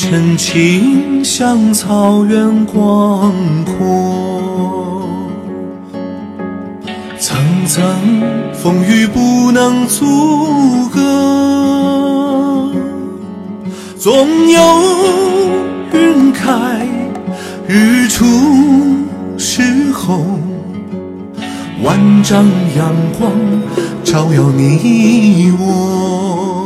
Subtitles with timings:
[0.00, 5.08] 真情像草原广阔，
[7.18, 7.36] 层
[7.66, 7.82] 层
[8.54, 12.72] 风雨不能阻隔，
[13.98, 14.60] 总有
[15.92, 16.86] 云开
[17.66, 18.24] 日出
[19.36, 20.20] 时候，
[21.82, 22.46] 万丈
[22.76, 23.32] 阳光
[24.04, 26.57] 照耀你我。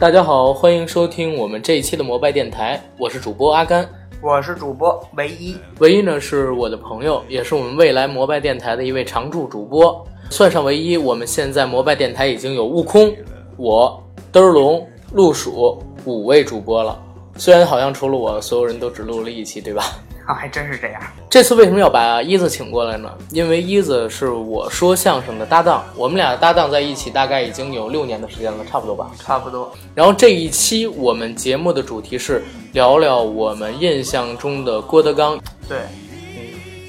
[0.00, 3.86] 大家好，欢迎收听我们这一期的摩拜电台，我是主播阿甘。
[4.22, 10.02] 我是主播唯一，唯一呢是我的朋友，也是我们未来摩拜电台的一位常驻主播。
[10.30, 13.14] 算上唯一，我们现在摩拜电台已经有悟空、
[13.58, 16.98] 我、嘚儿龙、陆鼠五位主播了。
[17.36, 19.84] 虽然好像除了我，所有人都只录了一期，对吧？
[20.30, 21.02] 啊，还真是这样。
[21.28, 23.10] 这次为什么要把一子请过来呢？
[23.30, 29.10] 因为一子是我说相声的搭档，我们俩搭档在一起大概已经有六年的时间了，差不多吧。
[29.18, 29.72] 差不多。
[29.92, 35.36] 然后这一期我们节目的主题是聊聊我们印象中的郭德纲。
[35.68, 35.78] 对，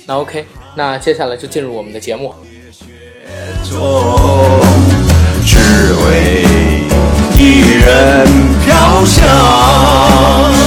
[0.05, 2.31] 那 OK，那接下来就进入我们的节目。
[5.43, 5.57] 只
[6.05, 6.43] 为
[7.35, 8.27] 一人
[8.63, 10.60] 飘香。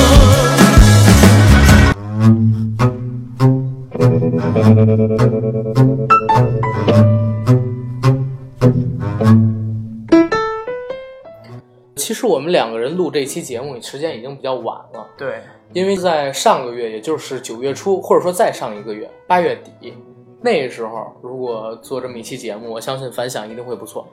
[11.96, 15.41] 其实我们两个人录这期节目时间已经比较晚了，对，
[15.72, 19.94] 因为在上个月，也就是九月初，或者说再上一个月，八月底，
[20.41, 24.06] 那时候如果做这么一期节目，我相信反响一定会不错。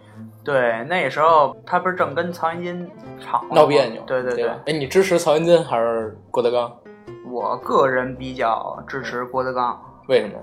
[0.44, 2.89] 对，那时候他不是正跟曹云金
[3.20, 4.48] 吵闹别扭，对对对？
[4.66, 6.72] 哎，你支持曹云金还是郭德纲？
[7.31, 10.33] 我个人比较支持郭德纲，为什么？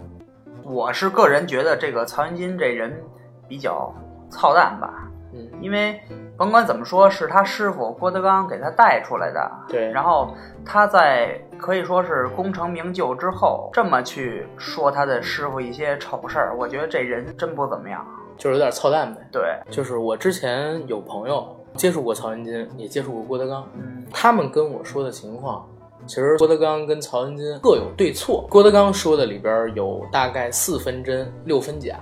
[0.64, 3.02] 我是个人觉得这个曹云金这人
[3.46, 3.92] 比较
[4.30, 6.00] 操蛋吧，嗯，因为
[6.36, 18.02] 甭管怎么说，是他师傅郭德纲给他带出来的，对然后他在可以说是功成名就之后，这么去说他的师傅一些丑事儿，我觉得这人真不怎么样。
[18.38, 19.20] 就是有点操蛋呗。
[19.32, 21.44] 对，就是我之前有朋友
[21.74, 25.66] 接触过曹云金，也接触过郭德纲，嗯，他们跟我说的情况，
[26.08, 28.46] 其实郭德纲跟曹云金各有对错。
[28.50, 32.00] 郭德纲说的里边有大概四分真六分假，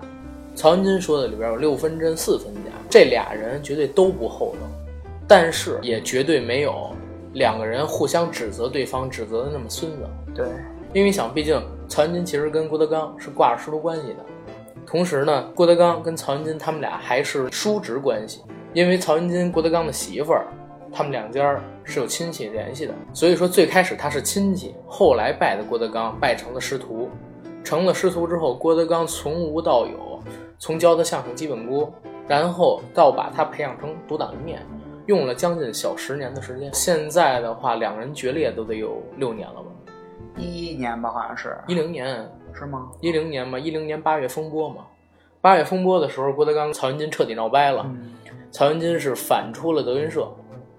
[0.54, 2.70] 曹云金说的里边有六分真四分假。
[2.88, 4.60] 这俩人绝对都不厚道，
[5.26, 6.90] 但是也绝对没有
[7.32, 10.06] 两个人互相指责对方指责的那么孙子。
[10.32, 10.46] 对，
[10.94, 14.18] 因为想，毕竟曹云金其实跟郭德纲是挂着师徒关系的，
[14.86, 18.42] 同时呢，郭德纲跟曹云金他们俩还是叔侄关系，
[18.72, 20.46] 因为曹云金郭德纲的媳妇儿，
[20.96, 27.10] 他们两家是有亲戚联系的，所以说最开始他是亲戚，后来拜的郭德纲，拜成了师徒，
[27.62, 30.18] 成了师徒之后，郭德纲从无到有，
[30.58, 31.92] 从教他相声基本功，
[32.26, 34.62] 然后到把他培养成独当一面。
[35.04, 39.66] 用了将近小十年的时间，现在的话，两人决裂都得有六年了吧？
[40.38, 42.88] 一一年吧，好像是，一零年，是吗？
[43.02, 44.86] 一零年嘛，一零年八月风波嘛，
[45.42, 47.82] 八月风波的时候，郭德纲、曹云金彻底闹掰了。
[47.84, 48.14] 嗯，
[48.50, 50.26] 曹云金是反出了德云社，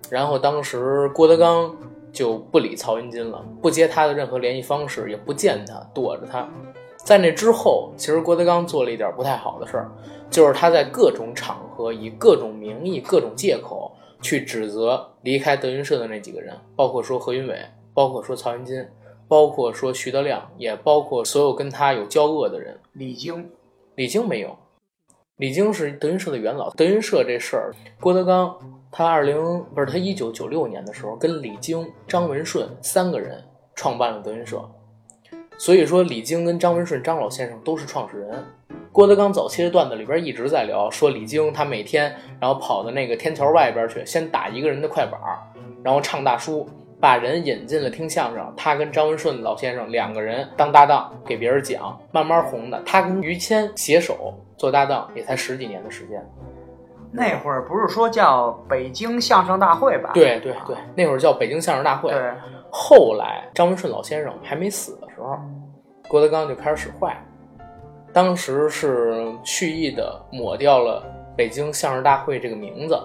[0.09, 1.75] 然后当时郭德纲
[2.11, 6.47] 就不理曹云金了，不接他的任何联系方式，也不见他，躲着他。
[6.95, 9.91] 在那之后，其实郭德纲做了一点不太好的事儿，
[10.29, 13.91] 就是他在各种场合以各种名义、各种借口
[14.21, 17.59] 去指责离开德云社的那几个人，包括说何云伟，
[17.93, 18.85] 包括说曹云金，
[19.27, 22.77] 包括说徐德亮，也包括所有跟他有交恶的人。
[22.93, 23.49] 李菁，
[23.95, 24.57] 李菁没有，
[25.37, 26.71] 李菁是德云社的元老。
[26.71, 28.57] 德云社这事儿，郭德纲
[28.91, 33.43] 他二零不是他一九九六年的时候，跟李菁、张文顺三个人
[33.75, 34.67] 创办了德云社。
[35.55, 38.43] 所以说，李菁跟张文顺张老先生都是创始人。
[38.91, 45.21] 郭德纲早期的段子里边一直在聊，说李菁他每天然后跑到那个天桥外边去，先打一个人的快板，
[45.83, 46.67] 然后唱大书，
[46.99, 48.51] 把人引进了听相声。
[48.57, 52.81] 他跟张文顺老先生两个人当搭档，给别人讲，慢慢红的。
[52.87, 56.21] 他跟于谦携手做搭档，也才十几年的时间。
[57.09, 60.11] 那会儿不是说叫北京相声大会吧？
[60.13, 62.11] 对对对，那会儿叫北京相声大会。
[62.11, 62.19] 对，
[62.69, 65.37] 后来张文顺老先生还没死的时候，
[66.09, 67.17] 郭德纲就开始使坏，
[68.11, 71.01] 当时是蓄意的抹掉了
[71.35, 72.99] 北京相声大会这个名字，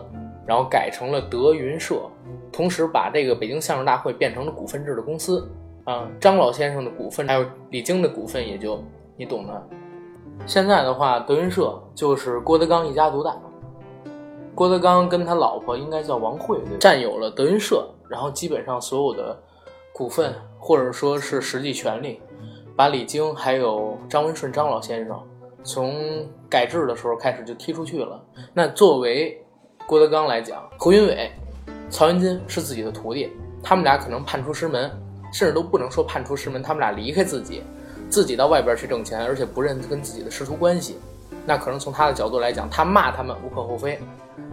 [0.44, 2.03] 然后改成了德云社，
[2.50, 5.49] 同时把这个北京相声大会变成了股份制的公司。
[5.85, 8.82] 啊，张老先生的股份还有李菁的股份也就
[9.17, 9.69] 你懂的。
[10.44, 13.35] 现在的话，德云社就是郭德纲一家独大。
[14.55, 19.41] 郭德纲跟他老婆应该叫王慧，占有了德云社，然后基本上所有的
[19.94, 22.21] 股份或者说是实际权利，
[22.77, 25.19] 把李菁还有张文顺张老先生
[25.65, 28.23] 从改制的时候开始就踢出去了。
[28.53, 29.43] 那作为
[29.87, 31.31] 郭德纲来讲，何云伟
[31.89, 33.31] 曹云金是自己的徒弟，
[33.62, 34.91] 他们俩可能叛出师门，
[35.33, 37.62] 甚至都不能说叛出师门，他们俩离开自己，
[38.12, 40.99] 自己到外边去挣钱，而且不认跟自己的师徒关系。
[41.47, 43.99] 那可能从他的角度来讲，他骂他们无可厚非。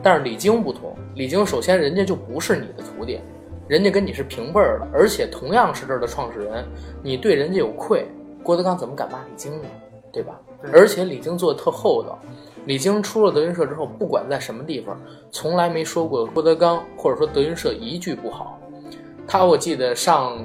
[0.01, 3.19] 但是李菁不同，李菁首先人家就不是你的徒弟，
[3.67, 6.65] 人家跟你是平辈儿的，而且同样是这儿的创始人，
[7.03, 8.07] 你对人家有愧，
[8.41, 9.67] 郭德纲怎么敢骂李菁呢？
[10.13, 10.39] 对吧？
[10.71, 12.17] 而且李菁做的特厚道，
[12.65, 14.97] 李菁出了德云社之后，不管在什么地方，
[15.31, 18.57] 从来没说过郭德纲或者说德云社一句不好。
[19.27, 20.37] 他我记得上《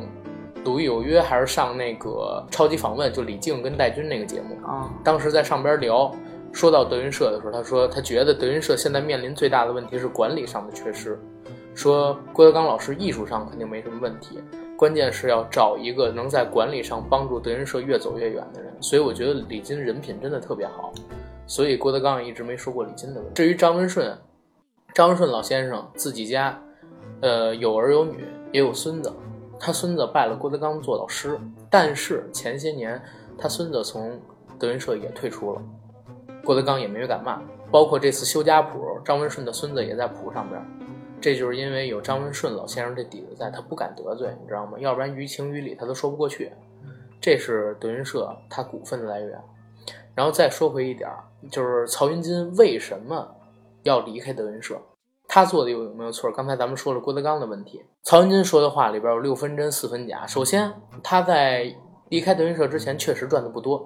[0.65, 6.11] 鲁豫有约》还是上那个超级访问，就李静跟戴军那个节目，啊，当时在上边聊，
[6.53, 11.19] 说到德云社的时候，他说他觉得德云社现在面临最大的问题是管理上的缺失，
[11.75, 14.39] 说郭德纲老师艺术上肯定没什么问题，
[14.77, 18.73] 关键是要找一个能在管理上帮助德云社越走越远的人。
[18.81, 20.93] 所以我觉得李金人品真的特别好，
[21.47, 23.35] 所以郭德纲也一直没说过李金的问题。
[23.35, 24.17] 至于张文顺，
[24.95, 26.59] 张文顺老先生自己家，
[27.21, 29.13] 呃，有儿有女，也有孙子。
[29.65, 31.41] 他孙子拜了郭德纲做老师，
[31.71, 33.01] 但是前些年
[33.39, 34.21] 他孙子从
[34.59, 35.63] 德云社也退出了，
[36.45, 37.41] 郭德纲也没敢骂。
[37.73, 40.63] 包括这次修家谱，张文顺的孙子也在谱上边，
[41.19, 44.79] 这就是因为有张文顺老先生这底子在，他不敢得罪，你知道吗？
[44.79, 46.53] 要不然于情于理他都说不过去。
[47.19, 49.41] 这是德云社他股份的来源。
[50.15, 51.09] 然后再说回一点，
[51.51, 53.35] 就是曹云金为什么
[53.83, 54.79] 要离开德云社？
[55.35, 56.31] 他做的有没有错？
[56.31, 60.25] 刚才咱们说了郭德纲的问题，曹云金说的话里边有六分真四分假。
[60.25, 60.73] 首先，
[61.03, 61.75] 他在
[62.09, 63.85] 离开德云社之前确实赚的不多，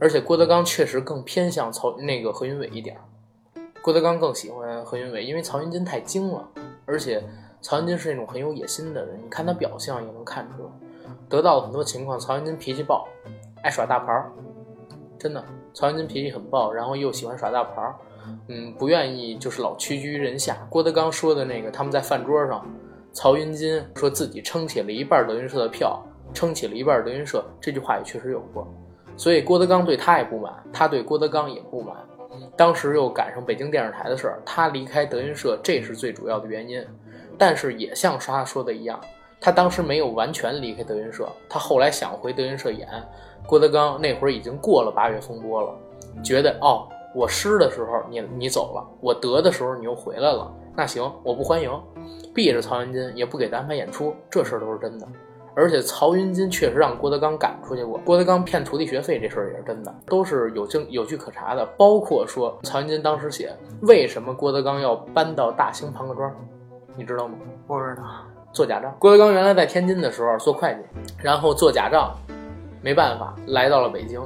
[0.00, 2.98] 而且郭德纲确实更偏向曹那个何云伟一点。
[3.80, 6.48] 郭德纲更喜欢何云伟，因为曹云金太精了，
[6.84, 7.22] 而且
[7.62, 10.70] 曹云金是那种很有野心的人，你看他表象也能看出来。
[11.28, 13.06] 得到了很多情况，曹云金脾气暴，
[13.62, 14.32] 爱耍大牌儿，
[15.16, 17.94] 真的，曹云金脾气很暴，然后又喜欢耍大牌儿，
[18.48, 20.56] 嗯，不愿意就是老屈居人下。
[20.70, 22.66] 郭德纲说的那个，他们在饭桌上，
[23.12, 26.02] 曹云金说自己撑起了一半德云社的票，
[26.32, 28.66] 撑起了一半德云社，这句话也确实有过。
[29.16, 31.96] 所以郭德纲对他也不满，他对郭德纲也不满。
[32.54, 36.84] 当时又赶上北京电视台的事儿，他离开德云社，这是最主要的原因。
[37.38, 39.00] 但是也像他说的一样，
[39.40, 42.86] 他当时没有完全离开德云社，他后来想回德云社演。
[43.46, 45.74] 郭德纲那会儿已经过了八月风波了，
[46.22, 51.70] 觉得哦，我失的时候你你走了，我得的时候你又回来了，那行，我不欢迎，
[52.34, 55.08] 避着曹云金也不给他安排演出，这事儿都是真的。
[55.54, 61.64] 而且曹云金确实让郭德纲赶出去过，郭德纲骗徒弟学费这事儿也是真的，都是有证有据可查的。
[61.78, 66.30] 包括说曹云金当时写为什么郭德纲要搬到大兴庞各庄，
[66.96, 67.38] 你知道吗？
[67.66, 68.02] 不知道，
[68.52, 68.94] 做假账。
[68.98, 70.80] 郭德纲原来在天津的时候做会计，
[71.16, 72.14] 然后做假账，
[72.82, 74.20] 没办法来到了北京。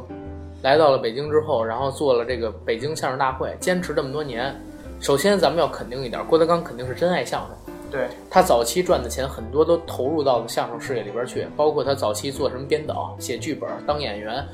[0.63, 4.55] 来到了北京之后，然后做了这个北京相声大会，坚持这么多年。
[5.01, 7.75] 首先咱们要肯定一点，郭德纲肯定是真爱相声。
[7.91, 14.45] 对，他早期赚的钱很多都投入到了相声事业里边去，包括他早期做什么编导、写剧本、当演员。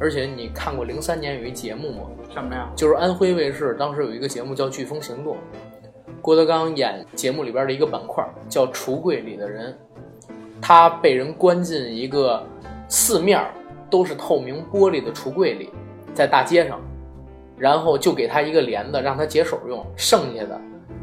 [0.00, 2.00] 而且你看过零三年有一节目吗？
[2.34, 2.68] 什么呀？
[2.74, 5.34] 就是安徽卫视当时有一个节目叫《飓风行动》，
[6.20, 9.72] 郭德纲演节目里边的一个板块叫《橱柜里的人》，
[10.60, 12.44] 他被人关进一个
[12.88, 13.52] 四面儿
[13.92, 15.70] 都是透明玻璃的橱柜里，
[16.14, 16.80] 在大街上，
[17.58, 20.58] 然后就给他一个帘子让他解手用，剩下的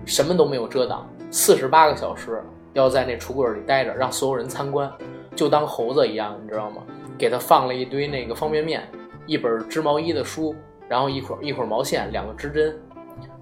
[0.06, 2.44] 什么都没有遮挡，四十八个小时
[2.74, 4.92] 要在那橱柜里待着，让所有人参观，
[5.36, 6.82] 就当猴子一样，你知道吗？
[7.16, 8.82] 给他放了一堆那个方便面，
[9.28, 10.56] 一本织毛衣的书，
[10.88, 12.76] 然后一捆一捆毛线，两个织针。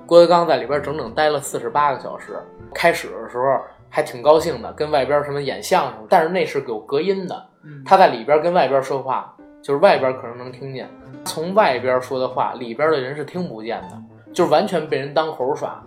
[0.06, 2.38] 郭德纲在里边整整待了四十八个小时。
[2.74, 3.44] 开始的时候
[3.90, 7.50] 还挺高兴的，跟外边什么演相声，但是那是有隔音的。
[7.64, 10.90] 嗯，他在里边跟外边说话，就是外边可能能听见，
[11.26, 14.02] 从外边说的话，里边的人是听不见的，
[14.34, 15.84] 就是完全被人当猴耍。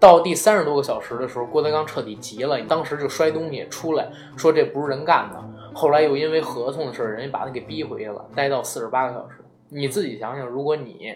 [0.00, 5.40] 到第三十多个小时的时候，郭德纲彻底急了，当时就摔东西出来，说这不是人干的。
[5.72, 9.36] 后来又因为合同的事儿，人家把他给逼回去了，待到四十八个小时。
[9.68, 11.14] 你自己想想，如果你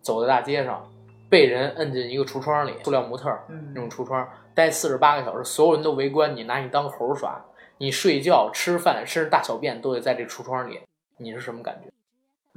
[0.00, 0.88] 走在大街上，
[1.28, 3.28] 被人摁进一个橱窗里，塑料模特
[3.74, 7.44] 那种橱窗，待四十八个小时，所有人都围观你，拿你当猴耍，
[7.76, 10.80] 你睡觉、吃饭，甚至大小便都得在这橱窗里，
[11.18, 11.90] 你是什么感觉？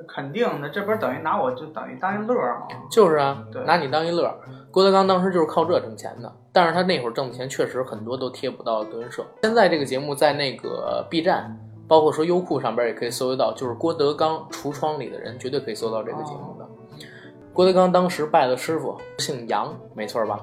[0.07, 2.67] 肯定的，这不是等于拿我就等于当一乐儿吗？
[2.89, 4.35] 就是啊对，拿你当一乐儿。
[4.71, 9.23] 郭德纲当时就是靠这挣钱的，但是他那会儿挣的钱确实很多都贴不到德云社。
[9.43, 11.55] 现在这个节目在那个 B 站，
[11.87, 16.67] 包括说优酷上边也可以搜得到，就是郭德纲橱窗里的人绝对可以搜到这个节目的。
[17.53, 20.39] 郭德纲当时拜的师傅姓杨，没错吧？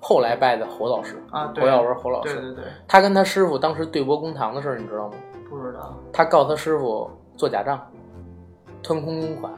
[0.00, 2.32] 后来拜的侯老师，啊，对侯耀文侯老师。
[2.34, 5.14] 对对对，他跟他师傅当时对簿公堂的事儿，你知道吗？
[5.50, 7.84] 不知道，他告他师傅做假账，
[8.82, 9.52] 吞空公款，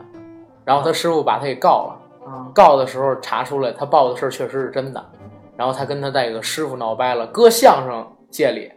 [0.64, 2.04] 然后他师傅把他给告了。
[2.26, 5.02] 啊，告的时候查出来他报的事儿确实是真的，
[5.56, 8.70] 然后他跟他那个师傅闹掰了，搁相声界里，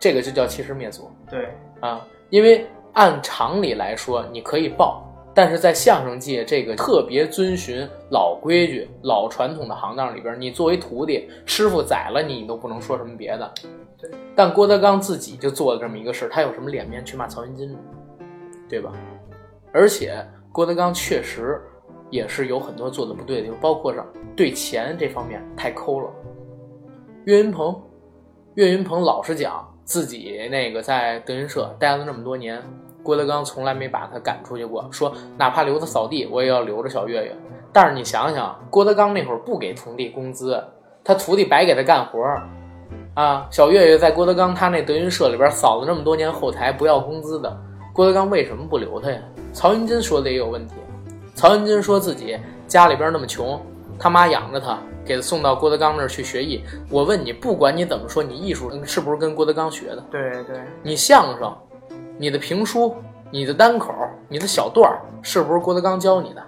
[0.00, 2.00] 这个就叫欺师灭祖对，啊。
[2.30, 13.52] 因为按常理来说，你可以报，但是在相声界这个特别遵循老规矩、老传统的行当里边，你作为徒弟，师傅宰了你，你都不能说什么别的。
[13.98, 14.10] 对。
[14.34, 17.78] 但郭德纲自己就做了这么一个事儿，他有什么脸面去骂曹云金呢？
[18.68, 18.92] 对吧？
[19.72, 20.16] 而且
[20.52, 21.60] 郭德纲确实
[22.10, 26.10] 也是有很多做的不对的地方，包括上对钱这方面太抠了。
[27.24, 27.78] 岳云鹏，
[28.54, 32.62] 岳云鹏老实讲，自己那个在德云社待了那么多年，
[33.02, 37.36] 郭德纲从来没把他赶出去过，说哪怕留他扫地，我也要留着小岳岳。
[37.72, 40.62] 但是你想想，郭德纲那会儿不给徒弟工资，
[41.04, 42.48] 他徒弟白给他干活儿
[43.14, 43.46] 啊。
[43.50, 47.54] 小岳岳在郭德纲他那德云社里边扫了那么多年后台，不要工资的，
[47.96, 49.18] 郭德纲为什么不留他呀？
[49.54, 50.74] 曹云金说的也有问题。
[51.34, 53.58] 曹云金说自己家里边那么穷，
[53.98, 56.62] 他妈养着他，给他送到郭德纲那儿去学艺。
[56.90, 60.04] 我问你，不管你怎么说，你艺术是不是跟郭德纲学的？
[60.10, 61.50] 对对，你相声、
[62.18, 62.94] 你的评书、
[63.30, 63.94] 你的单口、
[64.28, 66.42] 你的小段儿，是不是郭德纲教你的？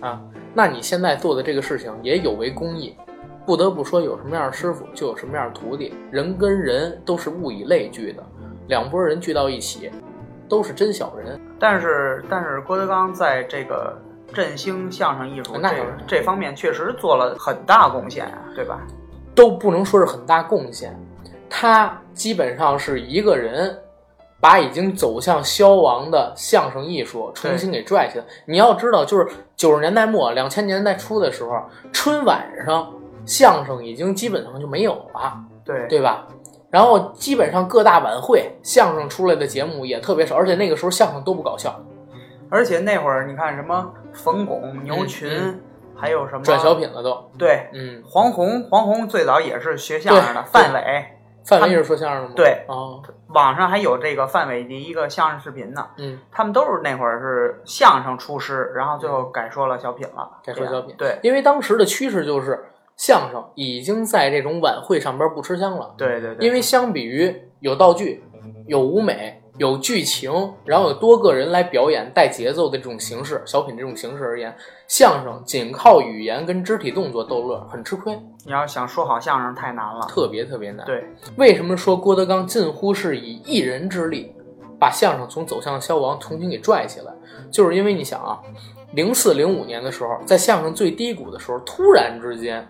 [0.00, 0.20] 啊，
[0.52, 2.96] 那你现在做的这个事情也有违公义。
[3.46, 8.22] 不得不说，有什么样的师傅就有什么样的徒弟，人跟人都是物以类聚的，
[8.66, 9.92] 两拨人聚到一起，
[10.48, 11.40] 都是真小人。
[11.58, 13.96] 但是但是郭德纲在这个
[14.32, 15.72] 振兴相声艺术这那
[16.06, 18.80] 这方面确实做了很大贡献啊，对吧？
[19.34, 20.94] 都不能说是很大贡献，
[21.48, 23.74] 他基本上是一个人
[24.40, 28.24] 把已经走向消亡的相声艺术重新给拽起来。
[28.44, 32.92] 你要知道，就是九十年代末、两千年代初的时候，春晚上
[33.24, 36.26] 相声已经基本上就没有了，对对吧？
[36.72, 41.78] 然后基本上各大晚会相声出来的节目也特别少，而且那个时候相声都不搞笑，
[42.48, 45.60] 而且那会儿你看什么冯巩、牛群，嗯
[45.94, 47.30] 还有什么转小品了都。
[47.38, 51.04] 对嗯，黄宏，黄宏最早也是学相声的，范伟，
[51.44, 52.34] 范伟是说相声的吗？
[52.34, 52.64] 对。
[52.66, 55.86] 哦，网上还有这个范伟的一个相声视频呢。
[55.98, 60.96] 嗯，他们都是那会儿是相声出师，然后最后改说了小品了，改说小品。
[60.96, 61.18] 对。
[61.22, 62.64] 因为当时的趋势就是
[63.02, 65.92] 相声已经在这种晚会上边不吃香了。
[65.98, 68.22] 对对对，因为相比于有道具、
[68.68, 70.30] 有舞美、有剧情，
[70.64, 74.56] 然后有多个人来表演带节奏的这种形式，小品这种形式而言，
[74.86, 78.16] 相声仅靠语言跟肢体动作逗乐很吃亏，
[78.46, 80.06] 你要想说好相声太难了。
[80.08, 80.86] 特别特别难。
[80.86, 81.04] 对，
[81.36, 84.32] 为什么说郭德纲近乎是以一人之力
[84.78, 87.12] 把相声从走向消亡重新给拽起来？
[87.50, 88.40] 就是因为你想啊，
[88.92, 92.64] 零四零五年的时候，在相声最低谷的时候，突然之间，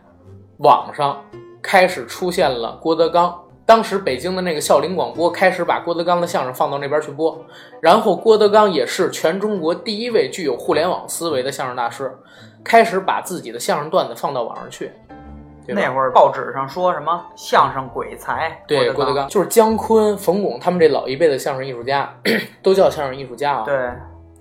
[0.62, 1.22] 网上
[1.60, 3.38] 开始出现了郭德纲。
[3.64, 7.44] 当时北京的那个孝林广播开始把郭德纲的相声放到那边去播，
[7.80, 12.12] 然后郭德纲也是全中国第一位具有互联网思维的相声大师，
[12.64, 14.90] 开始把自己的相声段子放到网上去。
[15.68, 22.12] 那会儿报纸上说什么相声鬼才，对，郭郭德纲就是姜昆、冯巩他们这老一辈的相声艺术家，
[22.62, 23.90] 都叫相声艺术家啊，对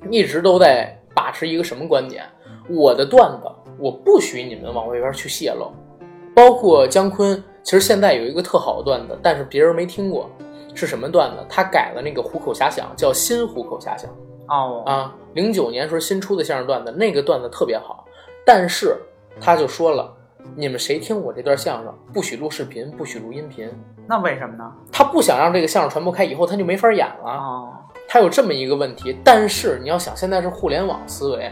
[0.09, 2.25] 一直都在把持一个什么观点？
[2.67, 3.47] 我的段子
[3.77, 5.71] 我不许你们往外边去泄露，
[6.33, 10.29] 包括姜昆，其实现在有一个特好的段子，但是别人没听过，
[10.73, 11.45] 是什么段子？
[11.49, 14.09] 他改了那个虎口遐想，叫新虎口遐想
[14.47, 18.05] 哦啊，零九年时候新出的相声段子，那个段子特别好，
[18.45, 18.97] 但是
[19.39, 20.13] 他就说了，
[20.55, 23.69] 你们谁听我这段相声，不许录视频，不许录音频。
[24.07, 24.71] 那为什么呢？
[24.91, 27.31] 他不想让这个相声传播开，以后他就没法演了。
[27.31, 27.69] 哦，
[28.09, 31.49] 他有这么一个问题，但是你要想，现在是互联网思维，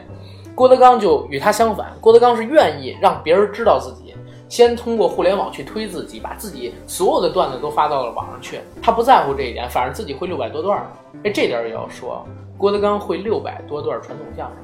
[0.53, 4.13] 郭德纲就与他相反，郭德纲是愿意让别人知道自己，
[4.49, 10.87] 先通过互联网去推自己，把自己所有的段子都发到了网上去，他不在乎这一点，反正自己会六百多段儿。
[11.23, 12.25] 哎，这点儿也要说，
[12.57, 14.57] 郭德纲会六百多段传统相声，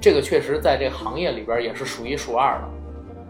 [0.00, 2.64] 这个确实在这行业里边也是数一数二的。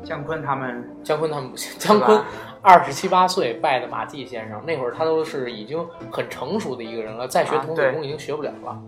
[0.02, 2.18] 姜昆他们姜昆他们不行，姜昆
[2.62, 8.80] 二十七八岁拜的马季先生，那会儿他都是已经很成熟的一个人了，再学童子功已经学不了了。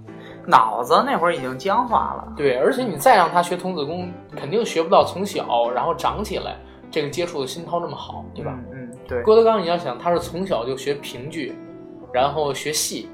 [0.47, 2.33] 脑子那会儿已经僵化了。
[2.37, 6.57] 对，而且你再让他学童子功，肯定学不到从小然后长起来
[6.93, 8.57] 这个接触的心涛那么好，对吧？
[8.71, 11.55] 嗯，嗯对，郭德纲你要想，他是从小就学评剧，
[12.13, 13.09] 然后学戏，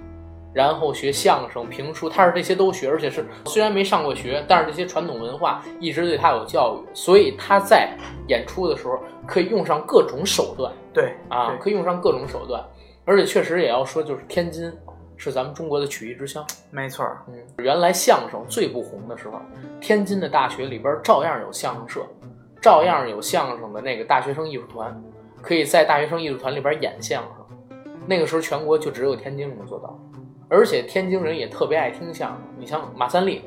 [0.52, 12.60] 然后学相声、评书，他是这些都学，而且是虽然没上过学，但是这些传统文化一直对他有教育，所以他在演出的时候可以用上各种手段对啊，可以用上各种手段，
[13.04, 14.70] 而且确实也要说，就是天津
[15.16, 16.44] 是咱们中国的曲艺之乡。
[16.70, 17.18] 没错儿。
[17.28, 19.40] 嗯，原来相声最不红的时候，
[19.80, 22.06] 天津的大学里边照样有相声社，
[22.60, 25.02] 照样有相声的那个大学生艺术团，
[25.40, 27.32] 可以在大学生艺术团里边演相声。
[28.06, 29.98] 那个时候全国就只有天津能做到，
[30.48, 32.38] 而且天津人也特别爱听相声。
[32.58, 33.44] 你像马三立，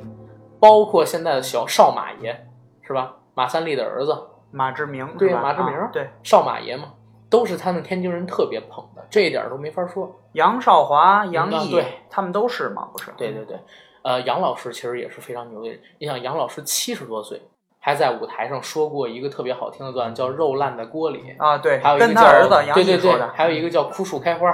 [0.60, 2.48] 包括现在的小少马爷，
[2.82, 3.16] 是吧？
[3.34, 4.16] 马三立的儿子
[4.52, 6.94] 马志明对马志明啊对，少马爷嘛，
[7.30, 10.14] 都是他们天津人特别捧的，这一点都没法说。
[10.34, 13.12] 杨少华、杨毅，嗯对他们都是嘛，不是？
[13.18, 13.58] 对对对，
[14.04, 15.80] 呃，杨老师其实也是非常牛的人。
[15.98, 17.42] 你想，杨老师七十多岁，
[17.84, 24.48] 还在舞台上说过一个特别好听的段子，叫“肉烂在锅里啊，对”，，还有一个叫跟他儿子杨对对对还有一个叫“枯树开花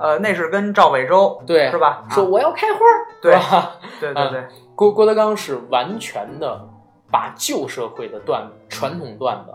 [0.00, 2.04] 呃，那是跟赵伟洲”，对，是吧？
[2.08, 2.78] 说啊我要开花，
[3.20, 3.72] 对是吧？
[3.98, 4.44] 对对对，
[4.76, 6.64] 郭郭德纲是完全的
[7.10, 9.52] 把旧社会的段子、传统段子，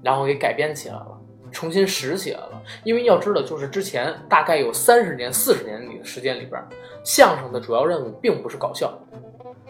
[0.00, 1.18] 然后给改编起来了，
[1.50, 2.62] 重新拾起来了。
[2.84, 6.62] 因为要知道，就是之前大概有三十年、四十年里的时间里边，
[7.02, 8.96] 相声的主要任务并不是搞笑，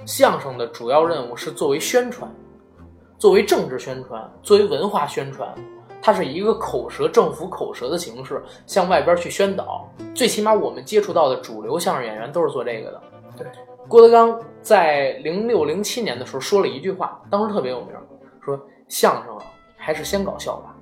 [0.05, 2.31] 相声的主要任务是作为宣传，
[3.21, 5.47] 作为政治宣传，作为文化宣传。
[6.01, 13.03] 它是一个口舌政府口舌的形式向外边去宣导，最起码我们接触到的主流相声演员都是做这个的。
[13.37, 13.47] 对，
[13.87, 17.89] 郭德纲在零六零七年的时候说了一句话，当时特别有名，
[18.43, 18.59] 说
[18.89, 19.45] 相声啊
[19.77, 20.75] 还是先搞笑吧，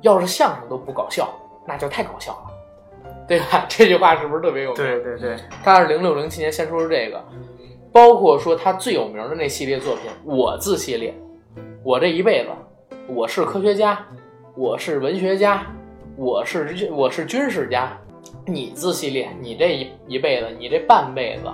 [0.00, 1.32] 要是相声都不搞笑，
[1.64, 3.64] 那就太搞笑了，对吧？
[3.70, 4.76] 这句话是不是特别有名？
[4.76, 7.24] 对对对，他是零六零七年先说出这个，
[7.92, 11.16] 包括说他最有名的那系列作品《我字》系列，
[11.86, 12.50] 我这一辈子，
[13.06, 14.04] 我是科学家，
[14.56, 15.64] 我是文学家，
[16.16, 17.96] 我是我是军事家，
[18.44, 21.48] 你字系列，你这一一辈子，你这半辈子，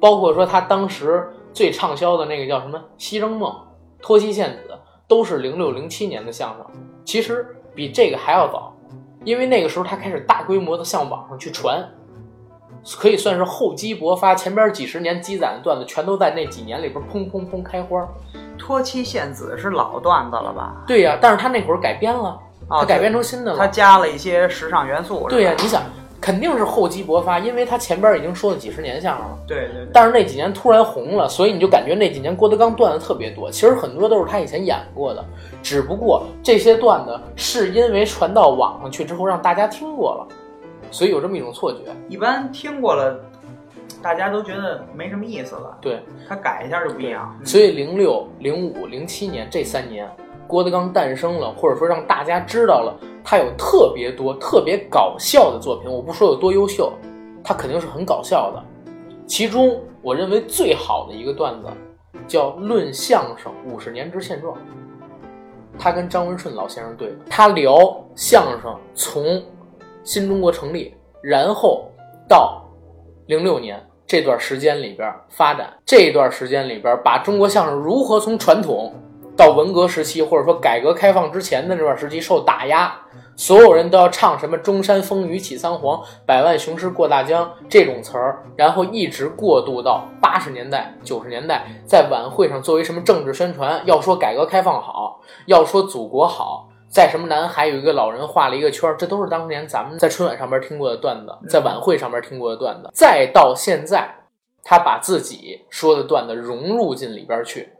[0.00, 3.52] 包括说他当时最畅销的那个叫什么《西征梦》
[4.02, 4.72] 《脱西献子》，
[5.06, 6.66] 都是零六零七年的相声，
[7.04, 8.76] 其实比这个还要早，
[9.22, 11.88] 因为那个时候他开始大规模的向网上去传。
[12.96, 18.06] 可以算是厚积薄发，前边几十年积攒的段子，全都在那几年里边砰砰砰开花。
[18.56, 20.74] 脱妻献子是老段子了吧？
[20.86, 23.58] 对呀、但是他那会儿改编了，啊他改编成新的了。
[23.58, 25.26] 他加了一些时尚元素。
[25.28, 25.82] 对呀、你想，
[26.20, 29.38] 肯定是厚积薄发，因为他前边已经说了几十年相声了。
[29.46, 33.50] 对对对，但是那几年突然红了，所以你就感觉那几年郭德纲段子特别多。
[33.50, 35.24] 其实很多都是他以前演过的，
[35.62, 40.26] 只不过这些段子是因为传到网上去之后让大家听过了，
[40.90, 41.78] 所以有这么一种错觉。
[42.08, 43.18] 一般听过了，
[44.02, 45.76] 大家都觉得没什么意思了。
[45.80, 47.34] 对，他改一下就不一样。
[47.40, 50.08] 嗯所以零六、零五、零七年这三年，
[50.46, 55.90] 郭德纲诞生了，或者说让大家知道了他有特别多、特别搞笑的作品。
[55.90, 56.92] 我不说有多优秀，
[57.44, 58.62] 他肯定是很搞笑的。
[59.26, 61.68] 其中，我认为最好的一个段子
[62.26, 64.54] 叫《论相声五十年之现状》，
[65.78, 69.42] 他跟张文顺老先生对的，他聊相声从
[70.04, 71.90] 新中国成立，然后
[72.28, 72.62] 到
[73.26, 78.94] 零六年这段时间里边发展，这段时间里边把中国相声如何从传统
[79.36, 82.92] 到文革时期，或者说改革开放之前的这段时期受打压，
[83.36, 96.67] 所有人都要唱什么“中山风雨起苍黄，百万雄师过大江”这种词儿，然后一直过渡到八十年代、九十年代，在晚会上作为什么政治宣传，要说改革开放好，要说祖国好。
[96.88, 102.90] 在什么南海有一个老人画了一个圈儿，这都是当年咱们在春晚上边听过的段子，在晚会上边听过的段子。
[102.92, 104.14] 再到现在，
[104.64, 107.70] 他把自己说的段子融入进里边去，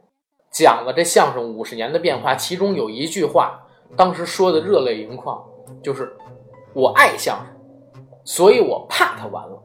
[0.51, 2.35] 讲了这相声五十年的变化。
[2.35, 3.59] 其中有一句话，
[3.95, 5.43] 当时说的热泪盈眶，
[5.81, 6.15] 就是
[6.73, 9.59] “我爱相声，所以我怕它完了”。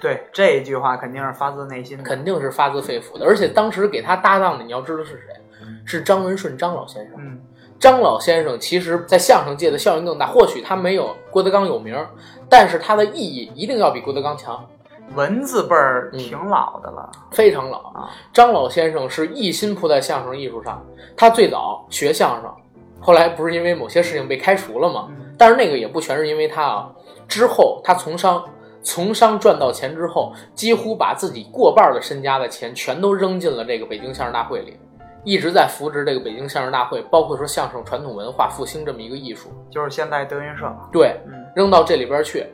[0.00, 2.04] 对这一句话肯定是发自内心的。
[2.04, 3.24] 肯定是发自肺腑的。
[3.24, 5.34] 而且当时给他搭档的，你要知道是谁，
[5.86, 7.14] 是张文顺张老先生。
[7.18, 7.40] 嗯，
[7.84, 10.26] 张老先生其实，在相声界的效应更大。
[10.26, 11.94] 或许他没有郭德纲有名，
[12.48, 14.66] 但是他的意义一定要比郭德纲强，
[15.14, 17.12] 文字辈儿嗯挺老的了。
[17.30, 18.08] 非常老啊。
[18.32, 20.82] 张老先生是一心扑在相声艺术上，
[21.14, 22.50] 他最早学相声，
[23.02, 25.08] 后来不是因为某些事情被开除了吗？
[25.10, 26.90] 嗯但是那个也不全是因为他啊。
[27.28, 28.42] 之后他从商，
[28.82, 34.78] 从商赚到钱之后，几乎把自己过半的身家的钱全都扔进了这个北京相声大会里，
[35.24, 39.50] 一直在扶植这个北京相声大会，包括说相声传统文化复兴这么一个艺术。
[39.70, 40.70] 就是现在德云社。
[40.92, 42.46] 对，嗯，扔到这里边去，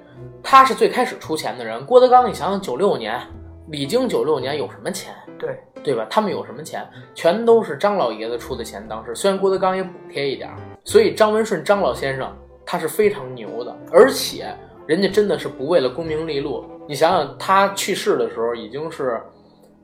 [0.43, 1.85] 他是最开始出钱的人。
[1.85, 3.21] 郭德纲，你想想，九六年，
[3.69, 5.13] 李菁九六年有什么钱？
[5.39, 6.07] 对，对吧？
[6.09, 6.87] 他们有什么钱？
[7.15, 8.87] 全都是张老爷子出的钱。
[8.89, 12.31] 当时虽然郭德纲也补贴一点儿，所以张文顺张老先生
[12.65, 14.47] 他是非常牛的，而且
[14.87, 16.65] 人家真的是不为了功名利禄。
[16.87, 19.21] 你想想，他去世的时候已经是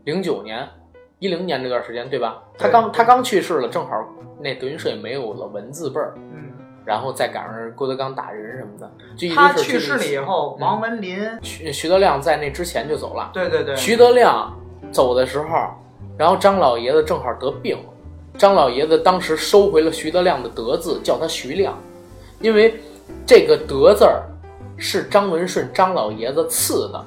[0.05, 0.69] 零九年、
[1.19, 2.43] 一零年这段时间，对吧？
[2.59, 4.07] 他刚他刚去世了，正好
[4.41, 6.53] 那德云社也没有了文字辈儿，嗯，
[6.85, 8.91] 然后再赶上郭德纲打人什么的，
[9.35, 10.61] 他去世了以后，嗯。
[10.61, 13.31] 王文林，徐徐德亮在那之前就走了。
[13.33, 14.55] 对对对，徐德亮
[14.93, 15.47] 走的时候，
[16.19, 17.79] 然后张老爷子正好得病，
[18.37, 21.79] 张老爷子当时收回了徐德亮的德字，叫他徐亮，
[22.41, 22.79] 因为
[23.25, 24.23] 这个德字儿
[24.77, 27.03] 是张文顺张老爷子赐的，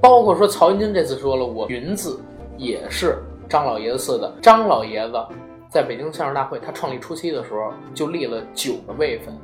[0.00, 2.20] 包括说曹云金这次说了，我云字
[2.60, 4.30] 也是张老爷子赐的。
[4.42, 5.26] 张老爷子
[5.70, 9.34] 在北京相声大会，他创立初期的时候就立了九个位分，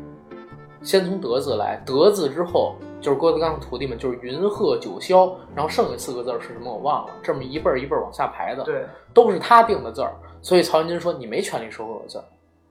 [0.82, 12.24] 先从德字来，德字之后就是郭德纲的徒弟们，就是云鹤九霄，然后剩下四个字是什么我忘了，这么一辈儿一辈儿往下排的，对，都是他定的字儿，所以曹云金说你没权利收我的字儿，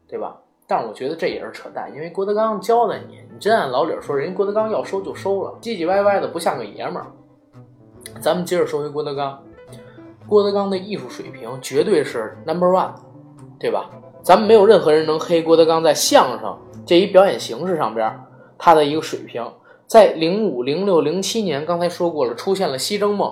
[0.08, 0.38] 对吧？
[0.68, 7.06] 但是我觉得这也是扯淡，因为郭德纲教的你，你真按老理儿说，人家郭德纲要收就收了，唧唧歪歪的不像个爷们儿。
[8.20, 9.42] 咱们接着说回郭德纲，
[10.28, 12.94] 郭德纲的艺术水平绝对是 number one，
[13.60, 13.90] 对吧？
[14.24, 18.20] 咱们没有任何人能黑郭德纲在相声这一表演形式上边
[18.58, 19.46] 他的一个水平。
[19.88, 23.30] 在零五、零六、零七年，刚才说过了，出现了《西征梦》、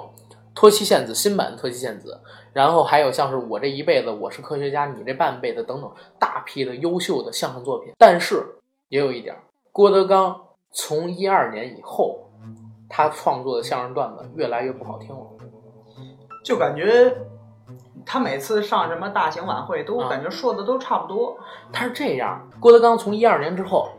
[0.53, 2.19] 脱妻献子新版脱妻献子，
[2.53, 7.91] 然后还有像是我这一辈子，我是科学家，你这半辈子等等大批的优秀的相声作品。
[7.97, 8.45] 但是
[8.89, 9.36] 也有一点，
[9.71, 10.39] 郭德纲
[10.71, 12.29] 从一二年以后，
[12.88, 15.25] 他创作的相声段子越来越不好听了。
[16.43, 17.15] 就感觉
[18.06, 21.38] 他每次上什么大型晚会，都啊感觉说的都差不多。
[21.71, 23.89] 他是这样，郭德纲从一二年之后，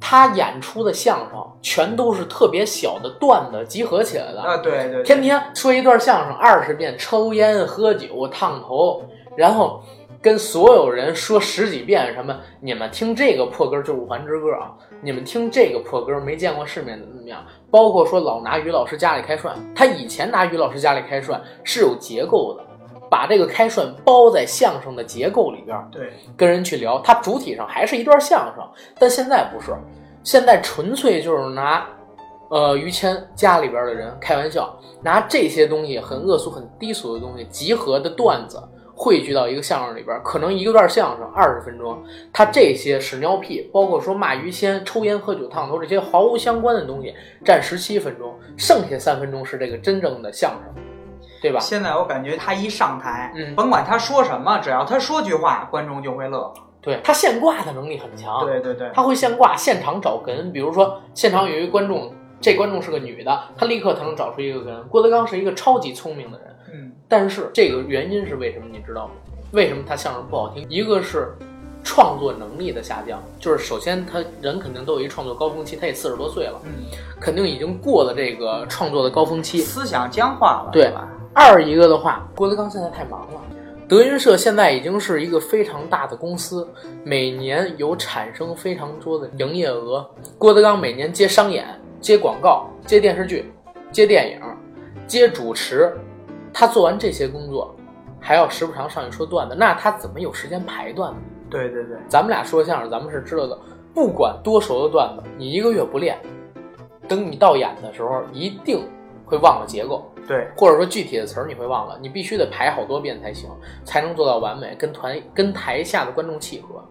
[0.00, 9.02] 他演出的相声全都是特别小的段子集合起来的，啊，对对，对天天说一段相声二十遍，抽烟、喝酒、烫头，
[9.36, 9.82] 然后
[10.22, 17.42] 跟所有人说十几遍什么，你们听这个破歌就是五环之歌啊，你们听这个破歌没见过世面怎么怎么样？
[17.70, 22.62] 包括说老拿于老师家里开涮，他以前拿于老师家里开涮是有结构的，
[23.08, 28.62] 把这个开涮包在相声的结构里边儿，对，跟人去聊，它主体上还是一段相声，
[28.98, 29.74] 但现在不是，
[30.22, 31.86] 现在纯粹就是拿，
[32.50, 38.62] 呃，于谦家里边的人开玩笑，拿这些东西很恶俗、很低俗的东西集合的段子
[39.02, 50.84] 汇聚到一个相声里边，可能一个段相声二十分钟，他这些屎尿屁，包括说骂于谦、抽烟、喝酒、烫头这些毫无相关的东西，占十七分钟，剩下三分钟是这个真正的相声，
[51.40, 51.58] 对吧？
[51.58, 56.52] 现在我感觉他一上台，嗯甭管他说什么，只要他说句话，观众就会乐。
[56.82, 60.52] 对他现挂的能力很强，对对对，他会现挂，现场找哏。
[60.52, 64.82] 比如说，现场有一个观众，这观众是个女的，他立刻他能找出一个哏。
[64.88, 66.49] 郭德纲是一个超级聪明的人，嗯，
[67.10, 68.66] 但是这个原因是为什么？
[68.70, 69.14] 你知道吗？
[69.50, 70.64] 为什么他相声不好听？
[70.70, 71.28] 一个是
[71.82, 76.70] 创作能力的下降，就是首先他人肯定都有一创作高峰期，他也四十多岁了，嗯，
[77.20, 79.58] 肯定已经过了这个创作的高峰期。
[79.58, 81.08] 思想僵化了，对吧？
[81.34, 83.40] 二一个的话，郭德纲现在太忙了。
[83.88, 86.68] 德云社现在已经是一个非常大的公司，
[87.02, 90.08] 每年有产生非常多的营业额。
[90.38, 91.66] 郭德纲每年接商演、
[92.00, 93.52] 接广告、接电视剧、
[93.90, 94.40] 接电影、
[95.08, 95.92] 接主持，
[96.52, 97.74] 他做完这些工作，
[98.20, 101.18] 还要时不常上去说段子，那他怎么有时间排段子？
[101.48, 103.58] 对对对，咱们俩说相声，咱们是知道的，
[103.94, 106.18] 不管多熟的段子，你一个月不练，
[107.08, 108.86] 等你到演的时候，一定
[109.24, 110.06] 会忘了结构。
[110.28, 113.50] 对，或者说具体的词儿你会忘了，你必须得排好多遍才行，
[113.84, 116.84] 才能做到完美，跟团跟台下的观众契合。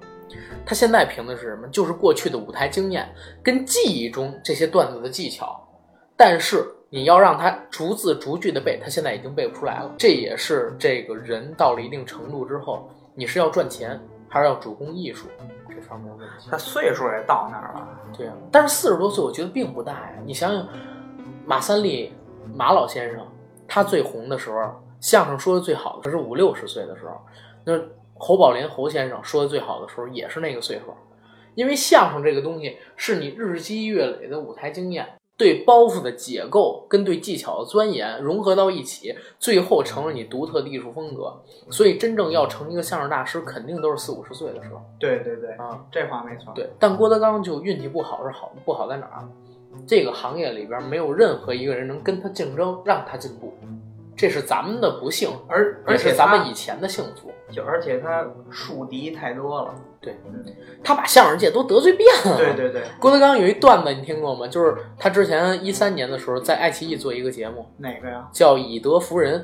[0.65, 1.67] 他现在凭的是什么？
[1.69, 3.07] 就是过去的舞台经验
[3.41, 5.57] 跟记忆中这些段子的技巧，
[6.17, 9.93] 但是你要让他逐字逐句的背，他现在已经背不出来了。
[9.97, 15.27] 这也是这个人到了一定程度之后，你是要赚钱还是要主攻艺术
[15.69, 16.49] 这方面的问题。
[16.49, 20.13] 他岁数也到那儿了，对啊，但是四十多岁我觉得并不大呀。
[20.25, 20.67] 你想想，
[21.45, 22.11] 马三立
[22.55, 23.23] 马老先生，
[23.67, 27.21] 他最红的时候，相声说的最好的可是五六十岁的时候。
[27.63, 27.79] 那
[28.15, 30.93] 侯宝林侯先生说的最好的时候也是那个岁数，
[31.53, 35.07] 因为相声这个东西是你日积月累的舞台经验。
[35.39, 41.41] 对包袱的解构跟对技巧的钻研融合到一起，最后成了你独特的艺术风格。
[41.71, 45.85] 所以，真正要成一个相声大师，肯定都是四五十岁的时候对对对，啊。
[45.89, 46.51] 这话没错。
[46.53, 49.29] 对，但郭德纲就运气不好是好，不好在哪儿啊？
[49.87, 53.53] 这个行业里边没有任何一个人能跟他竞争，让他进步，
[54.19, 57.31] 这是咱们的不幸，而而也且咱们以前的幸福。
[57.49, 59.73] 就而且他树敌太多了。
[60.01, 60.43] 对嗯，
[60.83, 62.37] 他把相声界都得罪遍了。
[62.37, 64.45] 对对对，郭德纲有一段子你听过吗？
[64.45, 68.27] 就是他之前一三年的时候在爱奇艺做一个节目，哪个呀？
[68.33, 69.39] 叫《以德服人》。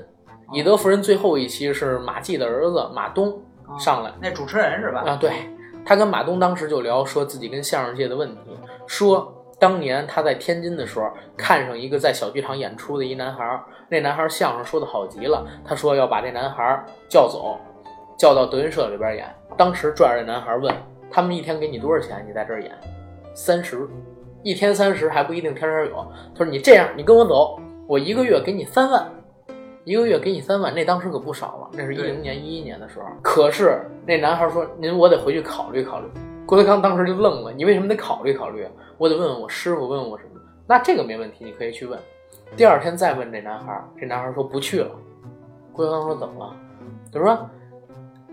[0.53, 5.03] 以德服人最后一期是马季的儿子马东啊上来，那主持人是吧？
[5.07, 5.31] 啊，对
[5.85, 8.41] 他跟马东当时就聊说自己跟相声界的问题，
[8.88, 17.57] 说当年他在天津的时候看上一个在小剧场演出的一男孩儿，那男孩儿相声说的好极了，他说要把这男孩儿叫走，
[18.17, 19.25] 叫到德云社里边演。
[19.57, 20.73] 当时拽着这男孩儿问
[21.09, 22.25] 他们一天给你多少钱？
[22.27, 22.71] 你在这儿演
[23.33, 23.87] 三十，
[24.43, 26.05] 一天三十还不一定天天有。
[26.33, 29.09] 他说你这样，你跟我走，我一个月给你三万。
[29.85, 33.05] 一个月给你三万，那当时可不少了，那是一零年、一一年的时候。
[33.21, 36.07] 可是那男孩说：“您，我得回去考虑考虑。”
[36.45, 38.67] 郭德纲当时就愣了：“你为什么得考虑考虑？
[38.97, 40.39] 我得问问我师傅，问我什么？
[40.67, 41.99] 那这个没问题，你可以去问。”
[42.55, 44.91] 第二天再问这男孩，这男孩说不去了。
[45.73, 46.55] 郭德纲说：“怎么了？”
[47.12, 47.49] 他说：“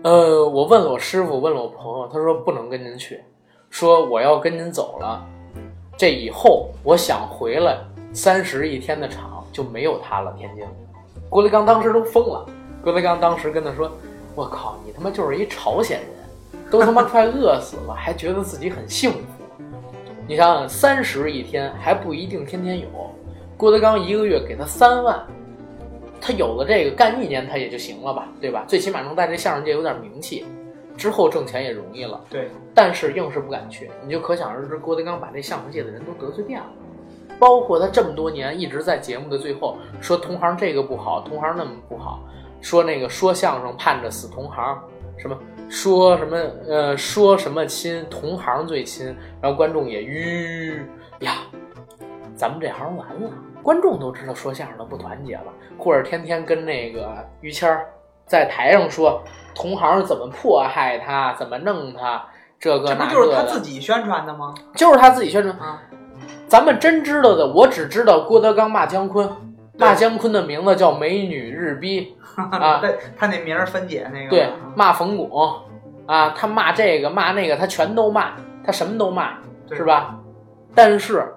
[0.03, 3.23] 呃，我问了我师傅，问了我朋友，他说不能跟您去，
[3.69, 5.25] 说我要跟您走了，
[5.97, 7.79] 这以后我想回来
[8.13, 10.31] 三十一天的场就没有他了。
[10.37, 10.63] 天津，
[11.29, 12.45] 郭德纲当时都疯了。
[12.83, 13.91] 郭德纲当时跟他说
[14.35, 16.09] ：“我靠，你他妈就是一朝鲜人，
[16.73, 19.43] 都他妈快饿死了，还觉得自己很幸福。
[20.27, 22.87] 你想想，三十一天还不一定天天有。
[23.55, 25.23] 郭德纲一个月给他三万。”
[26.19, 28.65] 他有了这个，干一年他也就行了吧，对吧？
[28.67, 30.47] 最起码能在这相声界有点名气，
[30.97, 32.19] 之后挣钱也容易了。
[32.27, 36.67] 对，但是硬是不敢去，你就可想而知，郭德纲把这相声界的人都得罪遍了。
[37.37, 42.23] 包括他这么多年一直在节目的最后说同行这个不好，同行那么不好，
[42.61, 44.81] 说那个说相声盼着死同行，
[45.17, 45.37] 什么
[45.73, 46.37] 说什么
[46.69, 49.07] 呃说什么亲同行最亲，
[49.41, 50.85] 然后观众也吁
[51.21, 51.31] 呀，
[52.35, 53.27] 咱们这行完了。
[53.63, 55.45] 观众都知道说相声的不团结了，
[55.79, 57.87] 或者天天跟那个于谦儿
[58.27, 59.23] 在台上说
[59.55, 62.23] 同行怎么迫害他，怎么弄他，
[62.59, 64.53] 这个那个这不就是他自己宣传的吗？
[64.75, 65.57] 就是他自己宣传。
[65.57, 65.81] 啊，
[66.47, 69.27] 咱们真知道的，我只知道郭德纲骂姜昆，
[69.77, 75.29] 骂姜昆的名字叫美女日逼 啊，对他那名儿分解那个，对，骂冯巩
[76.05, 78.33] 啊，他骂这个骂那个，他全都骂，
[78.65, 79.37] 他什么都骂，
[79.71, 80.19] 是吧？
[80.75, 81.33] 但是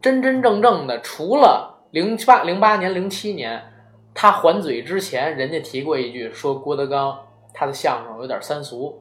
[0.00, 3.62] 真真正正的，除了零八零八年、零七年
[4.14, 7.16] 他还嘴之前，人家提过一句，说郭德纲
[7.54, 9.00] 他的相声有点三俗，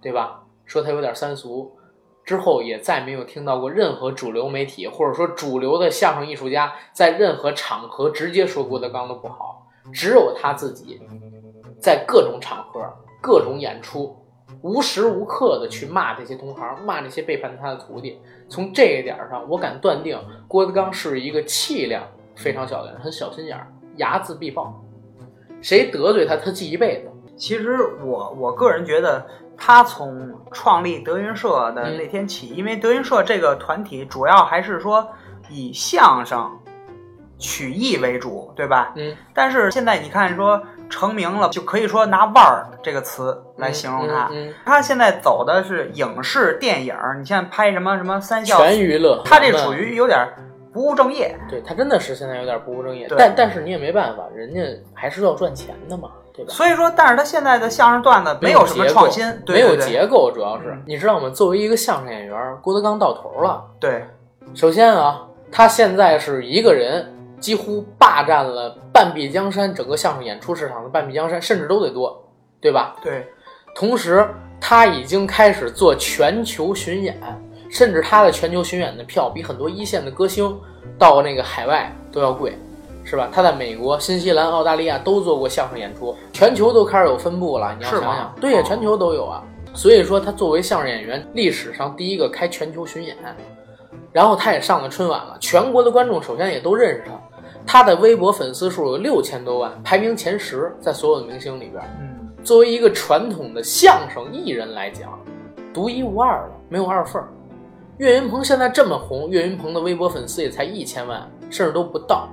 [0.00, 0.42] 对吧？
[0.66, 1.76] 说他有点三俗，
[2.24, 11.00] 之后也再没有听到过任何主流媒体或者说主流的相声艺术家在任何场合直接说郭德纲的不好，只有他自己
[11.80, 12.80] 在各种场合、
[13.20, 14.16] 各种演出。
[14.60, 18.20] 无时无刻的去骂这些同行，骂那些背叛他的徒弟。
[18.48, 22.06] 从这一点上，我敢断定，郭德纲是一个气量
[22.36, 24.80] 非常小的人，很小心眼儿，睚眦必报。
[25.60, 27.10] 谁得罪他，他记一辈子。
[27.36, 35.08] 其实我我个人觉得，他从创立德云社的那天起，因为德云社这个团体主要还是说
[35.48, 36.50] 以相声、
[37.38, 38.92] 曲艺为主，对吧？
[38.96, 44.28] 嗯，但是现在你看说成名了，就可以说拿“腕儿”这个词来形容他。
[44.30, 50.26] 嗯嗯他现在走的是影视电影，你像拍什么什么三笑，全娱乐，他这属于有点
[50.72, 51.38] 不务正业。
[51.48, 54.60] 对他真的是现在有点不务正业，对但但是你也没办法，人家
[54.92, 56.52] 还是要赚钱的嘛，对吧？
[56.52, 61.28] 所以说，但是他现在的相声段子没有什么创新，对没有结构，主要是嗯你知道吗？
[61.30, 63.64] 作为一个相声演员，郭德纲到头了。
[63.78, 64.04] 对
[64.54, 72.28] 首先啊，他现在是一个人几乎霸占了半壁江山，整个相声演出市场的半壁江山，甚至都得多，
[72.60, 72.96] 对吧？
[73.02, 73.26] 对
[73.74, 74.28] 同时，
[74.60, 77.16] 他已经开始做全球巡演，
[77.70, 80.58] 甚至他的全球巡演的票比很多一线的歌星
[80.98, 82.56] 到那个海外都要贵，
[83.04, 83.28] 是吧？
[83.32, 87.74] 他在美国、新西兰、澳大利亚都做过相声演出，全球都开始有分布了。
[87.78, 89.42] 你要想想，对呀，哦全球都有啊。
[89.74, 93.16] 所以说，他作为相声演员，历史上第一个开全球巡演，
[94.12, 97.12] 然后他也上了春晚了，全国的观众首先也都认识他。
[97.64, 101.82] 他的微博粉丝数有六千多万，排名前十，在所有的明星里边。
[102.00, 102.28] 嗯。
[102.44, 105.18] 作为一个传统的相声艺人来讲，
[105.72, 107.28] 独一无二的，没有二份儿。
[107.98, 112.28] 岳云鹏现在这么红，岳云鹏的微博粉丝也才一千万，甚至都不到。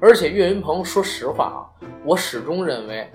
[0.00, 3.10] 而且岳云鹏，说实话啊，我始终认为，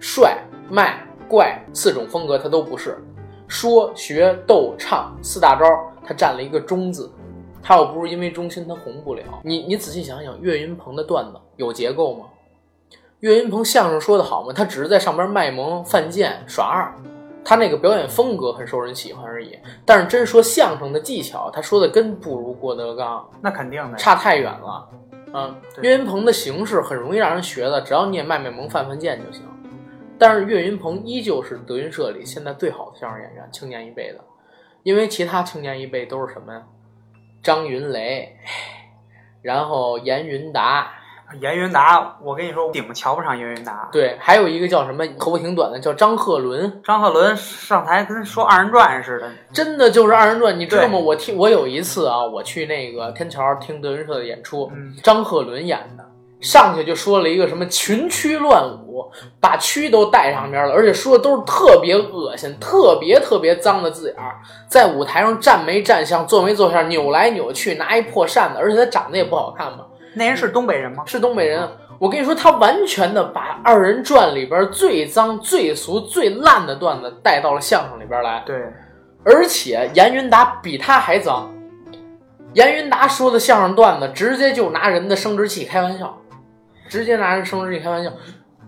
[0.00, 2.98] 帅、卖、怪四种风格他都不是，
[3.46, 5.64] 说、学、逗、唱四大招
[6.04, 7.10] 他占了一个中字。
[7.62, 9.22] 他要不是因为中心，他红不了。
[9.42, 12.26] 你你仔细想想，岳云鹏的段子有结构吗？
[13.20, 14.52] 岳云鹏相声说的好吗？
[14.54, 16.94] 他只是在上边卖萌、犯贱、耍二，
[17.42, 19.58] 他那个表演风格很受人喜欢而已。
[19.86, 24.86] 但是真说相声的技巧，他说的真不如郭德纲，那肯定的，差太远了。
[25.34, 29.42] 嗯，岳云鹏的形式很容易让人学的，只要你也卖卖萌、犯犯贱就行。
[30.16, 34.20] 但是岳云鹏依旧是德云社里现在最好的相声演员，青年一辈的。
[34.84, 36.62] 因为其他青年一辈都是什么呀？
[37.42, 38.36] 张云雷，
[39.42, 40.92] 然后闫云达，
[41.40, 43.88] 严云达，我跟你说，顶瞧不上严云达。
[43.92, 50.98] 对，还有一个叫什么头发挺短的，叫张鹤伦，张鹤伦上台跟说二人转似的，真的就是二人转，你知道吗？
[50.98, 54.94] 我听我有一次啊，我去那个天桥听德云社的演出，嗯。
[55.02, 56.04] 张鹤伦演的，
[56.40, 59.04] 上去就说了一个什么群驱乱舞，
[59.40, 64.36] 把驱都带上边了，而且说的都是特别恶心、特别特别脏的字眼儿，
[64.68, 71.02] 在舞台上站没站相，坐没坐相，扭来扭去，拿一破扇子，而且他长得也不好看嘛，那人是东北人吗？
[71.06, 71.68] 是东北人。
[71.98, 78.42] 我跟你说，他完全的把二人转里边最脏、最俗、最烂的段子带到了相声里边来。
[78.44, 78.56] 对，
[79.24, 81.50] 而且闫云达比他还脏。
[82.52, 86.18] 闫云达说的相声段子，直接就拿人的生殖器开玩笑，
[86.88, 88.10] 直接拿人生殖器开玩笑，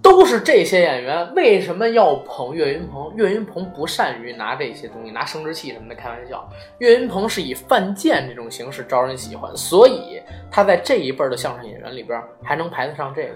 [0.06, 3.12] 都是这些演员，为什么要捧岳云鹏？
[3.16, 6.48] 岳云鹏不善于拿这些东西，拿生殖器什么的开玩笑。
[6.78, 13.34] 岳云鹏是以犯贱这种形式招人喜欢，所以他在这一辈儿的相声演员里边还能排得上这个。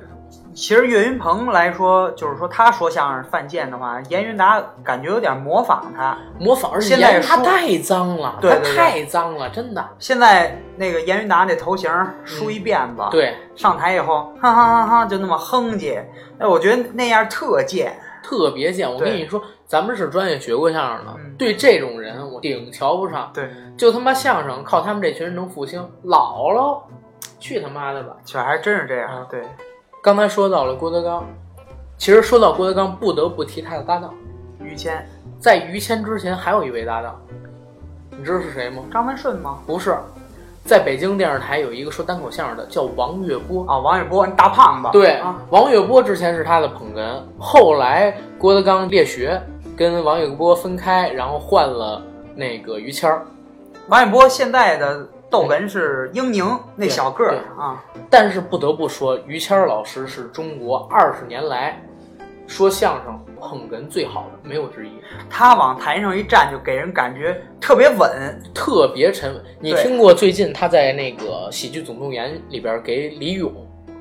[0.61, 6.15] 其实岳云鹏来说，就是说他说相声犯贱的话，严云达感觉有点模仿他。
[6.39, 9.83] 模仿，而且现在他太脏了，对对对他太脏了，真的。
[9.99, 11.91] 现在那个严云达那头型
[12.27, 15.99] 梳一辫子，，对，上台以后哈哈哈哈就那么哼唧，
[16.39, 17.99] 哎，我觉得那样特贱。
[18.23, 18.87] 特别贱。
[18.87, 23.31] 我跟你说，咱们是专业学过相声的，嗯对这种人我顶瞧不上。
[23.33, 26.83] 对，就他妈相声靠他们这群人能复兴，老了，
[27.39, 28.15] 去他妈的吧！
[28.27, 29.09] 这还真是这样。
[29.09, 29.43] 啊对，
[30.03, 31.27] 刚才说到了郭德纲，
[31.99, 34.15] 其实说到郭德纲，不得不提他的搭档。
[34.59, 35.07] 于谦、
[35.39, 37.21] 在于谦之前还有一位搭档，
[38.17, 38.83] 你知道是谁吗？
[38.91, 39.59] 张文顺吗？
[39.67, 39.95] 不是，
[40.65, 43.63] 在北京电视台有一个说单口相声的，叫王月波。
[43.67, 44.89] 啊，王月波，大胖子。
[44.91, 49.39] 对啊，，王月波之前是他的捧哏，后来郭德纲列学，
[49.77, 52.03] 跟王月波分开，然后换了
[52.35, 53.27] 那个于谦儿。
[53.89, 61.81] 王月波现在的逗哏是英宁那小个儿啊，但是不得不说，于谦儿老师是中国二十年来
[62.49, 64.91] 说相声捧哏最好的，没有之一，
[65.31, 68.43] 他往台上一站，就给人感觉特别稳。
[68.53, 69.43] 特别沉稳。
[69.61, 73.53] 你听过最近他在那个《喜剧总动员》里边给李咏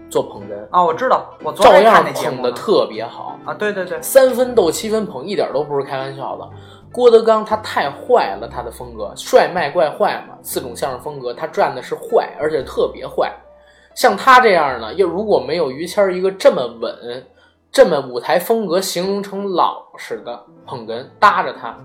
[0.09, 2.41] 做捧哏，啊，我知道，我昨照天看样那节目呢。
[2.41, 6.49] 捧的特别好，啊，对对对，三分逗七分捧，一点都不是开玩笑的。
[6.91, 13.31] 郭德纲他太坏了，他的风格帅卖怪坏嘛，四种相声风格他占的是坏，而且特别坏。
[13.93, 17.27] 像他这样呢，又如果没有于谦儿一个这么稳、
[17.71, 21.77] 这么舞台风格形容成老实的捧哏搭着他，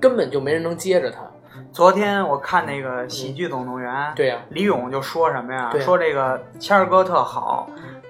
[0.00, 1.20] 根本就没人能接着他。
[1.70, 5.68] 昨天我看那个《喜剧总动员》，对呀、李咏就说什么呀？
[5.70, 7.68] 对说这个谦儿哥特好。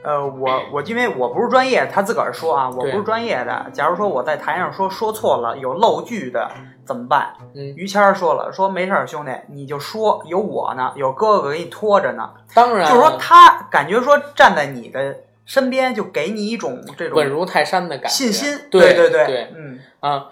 [0.09, 3.67] 呃，我我因为我不是专业，他自个儿说啊，我不是专业的。
[3.75, 6.51] 假如说我在台上说说错了，有漏句的
[6.87, 7.35] 怎么办？
[7.55, 12.31] 嗯，于谦儿说了，说没事儿，兄弟，你就说，有我呢，有哥哥给你拖着呢。
[12.55, 18.59] 当然就是说他感觉说站在你的身边，就给你一种这种稳如泰山的感觉，信心。
[18.71, 20.29] 对对对嗯，啊。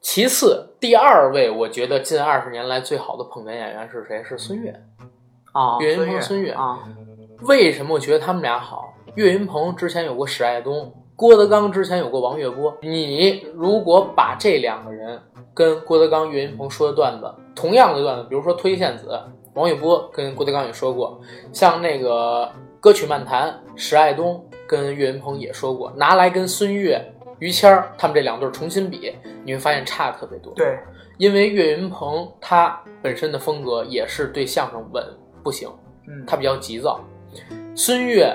[0.00, 4.24] 其次，第二位我觉得近二十年来最好的捧哏演员是谁？
[4.24, 4.70] 是孙越。
[5.52, 6.78] 啊，岳云鹏孙越啊，
[7.42, 8.94] 为什么我觉得他们俩好？
[9.18, 12.72] 岳云鹏之前有过史爱东，郭德纲之前有过王月波。
[12.80, 15.20] 你如果把这两个人
[15.52, 19.20] 跟郭德纲、岳云鹏说的段子，同样的段子，比如说推线子，
[19.54, 21.20] 王月波跟郭德纲也说过，
[21.52, 27.04] 像那个歌曲漫谈，史爱东跟岳云鹏也说过，拿来跟孙越、
[27.40, 29.12] 于谦儿他们这两对儿重新比，
[29.44, 30.52] 你会发现差的特别多。
[30.54, 30.78] 对，
[31.16, 35.04] 因为岳云鹏他本身的风格也是对相声稳
[35.42, 35.68] 不行，
[36.06, 37.00] 嗯，他比较急躁。
[37.74, 38.32] 孙越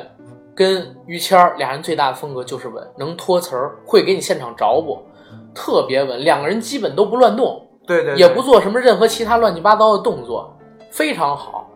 [0.55, 5.01] 跟于谦儿俩人最大的风格就是稳，能托词儿，会给你现场找补，
[5.53, 6.19] 特别稳。
[6.23, 10.55] 两个人基本都不乱动，对对，对也不做什么任何其他乱七八糟的动作，
[10.91, 11.69] 非常好。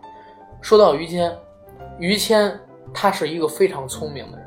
[0.60, 1.36] 说到于谦，
[1.98, 2.58] 于谦
[2.94, 4.46] 他是一个非常聪明的人。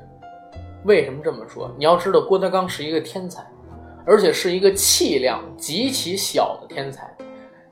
[0.85, 1.69] 为什么这么说？
[1.77, 3.45] 你要知道，郭德纲是一个天才，
[4.05, 7.13] 而且是一个气量极其小的天才。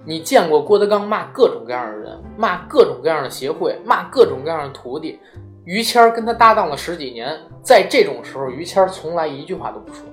[0.05, 5.19] 你见过郭德纲骂各种各样的人，骂各种各样的协会，骂各种各样的徒弟。
[5.69, 10.03] 于谦儿跟他搭档了十几年，在这种时候，于谦儿从来一句话都不说。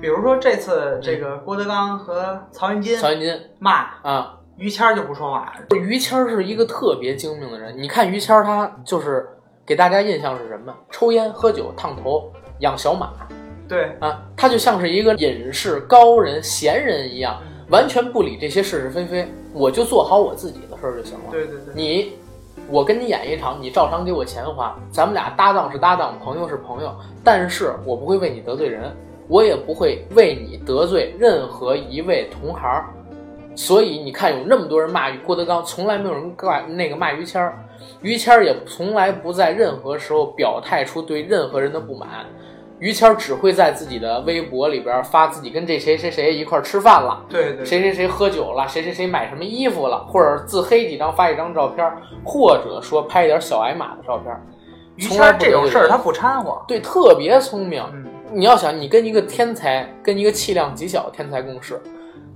[0.00, 7.78] 比如说这次这个郭德纲和曹云金曹云金骂啊，于谦儿就不说话，于谦儿是一个特别精明的人。
[7.78, 9.28] 你看于谦儿，他就是
[9.66, 10.74] 给大家印象是什么？
[10.90, 13.12] 抽烟、喝酒、烫头、养小马
[13.68, 17.38] 对，啊，他就像是一个隐士高人、闲人一样，
[17.68, 21.24] 完全不理这些是是非非，我就做好我自己的事儿就行了。
[21.30, 22.14] 对对对，你，
[22.68, 28.94] 我跟你演一场，你照常给我钱花，咱们俩搭档是搭档，朋友是朋友，但是我不会为你得罪人，
[29.28, 32.84] 我也不会为你得罪任何一位同行。
[33.56, 37.56] 所以你看，有那么多人骂郭德纲，从来没有人怪那个骂于谦儿，
[38.00, 42.26] 于谦儿也从来不在任何时候表态出对任何人的不满。
[42.84, 51.90] 于谦儿只会在自己的微博里边发自己跟这谁谁谁一块儿吃饭了，对对，谁谁谁喝酒了，谁谁谁买什么衣服了，或者自黑几张发一张照片，
[52.22, 54.36] 或者说拍一点小矮马的照片。
[54.96, 57.82] 于谦儿这种事儿他不掺和，对特别聪明。
[57.94, 58.04] 嗯，
[58.34, 61.80] 你要想，你跟一个天才，跟一个气量极小的天才共事，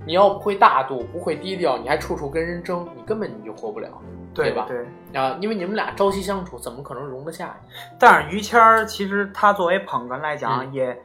[0.05, 3.89] 你要不会大度，不会低调，你还处处跟人争，你根本你就活不了
[4.33, 5.19] 对对吧对。
[5.19, 5.37] 啊！
[5.41, 7.69] 因为你们俩朝夕相处，怎么可能容得下你？
[7.99, 10.99] 但是于谦儿其实他作为捧哏来讲，也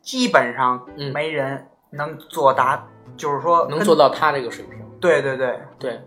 [0.00, 4.78] 基本上嗯没人能做达，就是说能做到他这个水平。
[4.98, 6.00] 对对对，对，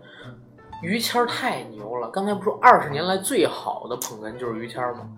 [0.82, 2.10] 于谦儿太牛了。
[2.10, 5.08] 刚才不说二十年来最好的捧哏就是于谦儿吗？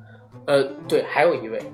[0.46, 1.72] 呃，对，还有一位，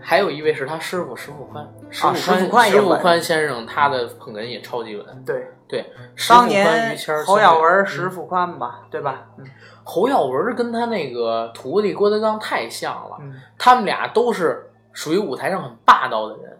[0.00, 5.24] 还有一位是他师傅石富宽，石啊石富宽也石富稳宽先生他的捧哏也超级稳。
[5.24, 5.92] 对，对，
[6.28, 9.26] 当宽、年于谦、侯耀文、孙石富宽吧，对吧？
[9.38, 9.44] 嗯
[9.88, 16.58] 侯耀文跟他那个徒弟郭德纲太像了，嗯，他们俩都是属于舞台上很霸道的人，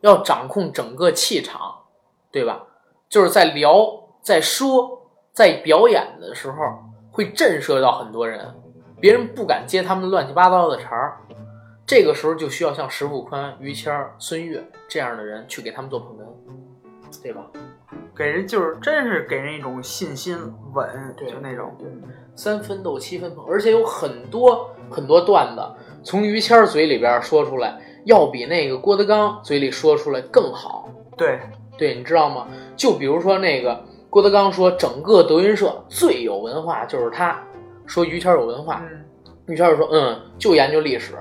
[0.00, 1.60] 要掌控整个气场，
[2.30, 2.62] 对吧？
[3.10, 3.86] 就是在聊、
[4.22, 5.02] 在说、
[5.34, 6.56] 在表演的时候，
[7.10, 8.54] 会震慑到很多人，
[8.98, 11.18] 别人不敢接他们乱七八糟的茬儿。
[11.86, 17.42] 这个时候就需要像石富宽、于谦儿、孙越这样的人去给他们做捧哏，对吧？
[18.14, 20.36] 给人就是真是给人一种信心
[20.74, 21.74] 稳，对就那种。
[22.34, 25.62] 三分逗，七分捧，而且有很多很多段子
[26.02, 30.88] 从于谦儿嘴里边说出来，要比那个郭德纲嘴里说出来更好。
[31.16, 31.40] 对，
[31.76, 32.48] 对，你知道吗？
[32.74, 37.42] 就比如说那个郭德纲说，整个德云社最有文化就是他，
[37.86, 39.04] 说于谦儿有文化，嗯，
[39.46, 41.14] 于谦就说嗯，就研究历史。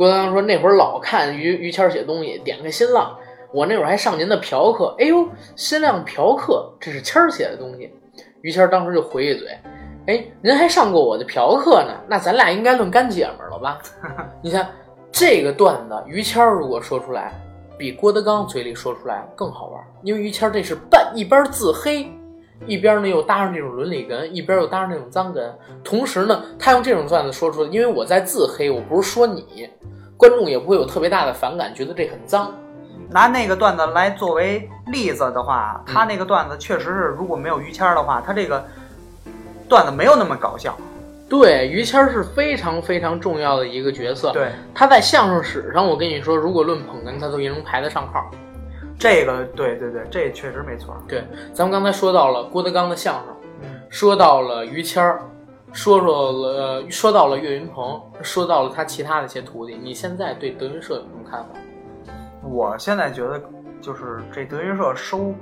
[0.00, 3.14] 郭德纲说那会儿老看于于谦写东西，点开新浪，
[3.52, 7.92] 我那会儿还上您的嫖客，哎呦，新浪嫖客，这是谦儿写的东西。
[8.40, 9.48] 于谦当时就回一嘴，
[10.06, 13.78] 哎，您还上过我的嫖客呢，那咱俩应该论干姐们了吧？
[14.42, 14.66] 你看
[15.12, 17.34] 这个段子，于谦如果说出来，
[17.76, 22.10] 比郭德纲嘴里说出来更好玩，因为于谦这是半一边自黑，
[22.66, 25.40] 一边呢又搭上这种伦理哏，一边又搭上这种脏哏，
[25.82, 29.68] 同时呢，他用这种段子说出来，因为我在自黑，我不是说你，
[30.16, 32.52] 观众也不会有特别大的反感，觉得这很脏。
[33.08, 38.64] 拿那个段子来作为例子的话，嗯他那个段子确实是，如果没有于谦儿的话，他这个
[39.68, 40.76] 段子没有那么搞笑。
[41.28, 48.30] 对，于谦儿是非常非常重要的一个角色。，对，他在相声史上，我跟你说，如果论捧哏，他都也能排得上号。
[49.00, 50.94] 这个对对对，这确实没错。
[51.08, 51.24] 对，
[51.54, 55.22] 咱们刚才说到了郭德纲的相声，嗯，说到了于谦儿，
[55.72, 59.74] 说说了、呃说到了岳云鹏，说到了他其他的一些徒弟。
[59.82, 61.48] 你现在对德云社有什么看法？
[62.42, 63.40] 我现在觉得
[63.80, 65.34] 就是这德云社收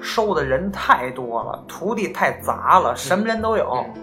[0.00, 3.84] 收的人太多了，徒弟太杂了，什么人都有。
[3.94, 4.02] 嗯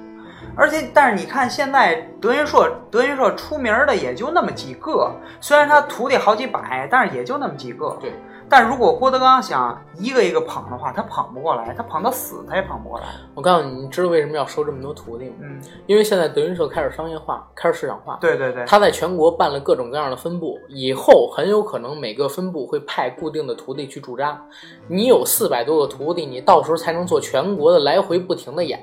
[0.55, 7.97] 而且，但是你看现在德云社，德云社出名的也就那么几个，虽然他徒弟好几百，但是也就那么几个。
[8.01, 8.11] 对。
[8.49, 13.05] 但如果郭德纲想一个一个捧的话，他捧不过来，他捧到死他也捧不过来。
[13.35, 15.35] 我告诉你，你知道为什么要收这么多徒弟吗？
[15.41, 18.17] 嗯，因为现在德云社开始商业化，开始市场化。
[18.19, 24.41] 对对对，他在全国办了各种各样的分部，以后很有可能每个分部会派固定的徒弟去驻扎。
[24.87, 28.81] 你有四百多个徒弟，你到时候才能做全国的来回不停的演。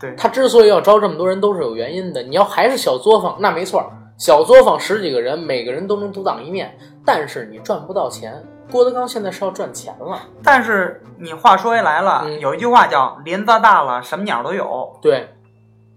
[0.00, 2.22] 对他之所以要招这么多人，都是有原因的。
[2.22, 3.84] 你要还是小作坊，那没错，
[4.18, 8.42] 小作坊十几个人，每个人都能独当一面，但是你赚不到钱。
[8.70, 15.28] 郭德纲现在是要赚钱了，但是你话说回来了，嗯有一句话叫“林子大了，什么鸟都有对，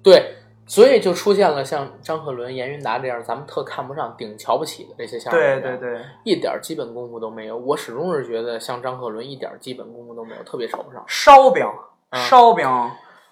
[0.04, 0.36] 对，
[0.66, 5.18] 所以就出现了像张鹤伦、严云达这样咱们特看不上、顶瞧不起的这些”。
[5.22, 5.80] 相声对演员。
[5.80, 7.56] 对对，一点基本功夫都没有。
[7.56, 11.02] 我始终是觉得像张鹤伦一点基本功夫都没有，特别瞧不上。
[11.08, 11.66] 烧饼，
[12.10, 12.68] 嗯烧饼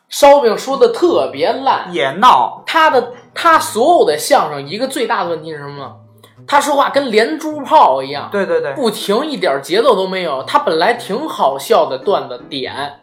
[0.07, 2.63] 烧饼说的特别烂，也闹。
[2.65, 5.95] 他的他所有的相声一个最大的问题是什么呢？
[6.45, 10.43] 他说话跟连珠炮一样，对对对，不停，一点节奏都没有。
[10.43, 12.99] 他本来挺好笑的段子点，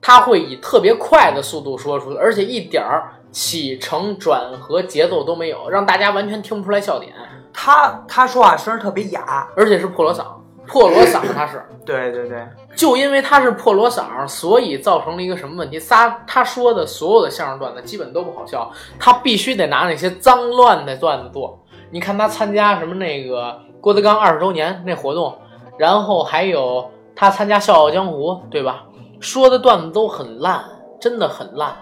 [0.00, 7.12] 他会以特别快的速度说出来，而且一点儿起承转合节奏都没有，让大家完全听不出来笑点，
[7.52, 9.48] 他他说话声儿特别哑。
[9.54, 10.24] 而且是破锣嗓，
[10.66, 11.62] 破锣嗓他是。
[11.84, 15.78] 对对对，就因为他是破锣嗓，所以造成了一个什么问题？
[15.78, 21.58] 仨他说的所有的相声段子基本都不好笑，他必须得拿那些脏乱的段子做。
[21.90, 25.36] 你看他参加什么那个郭德纲二十周年那活动，
[25.76, 28.84] 然后还有他参加《笑傲江湖》，对吧？
[29.20, 30.64] 说的段子都很烂，
[31.00, 31.74] 真的很烂。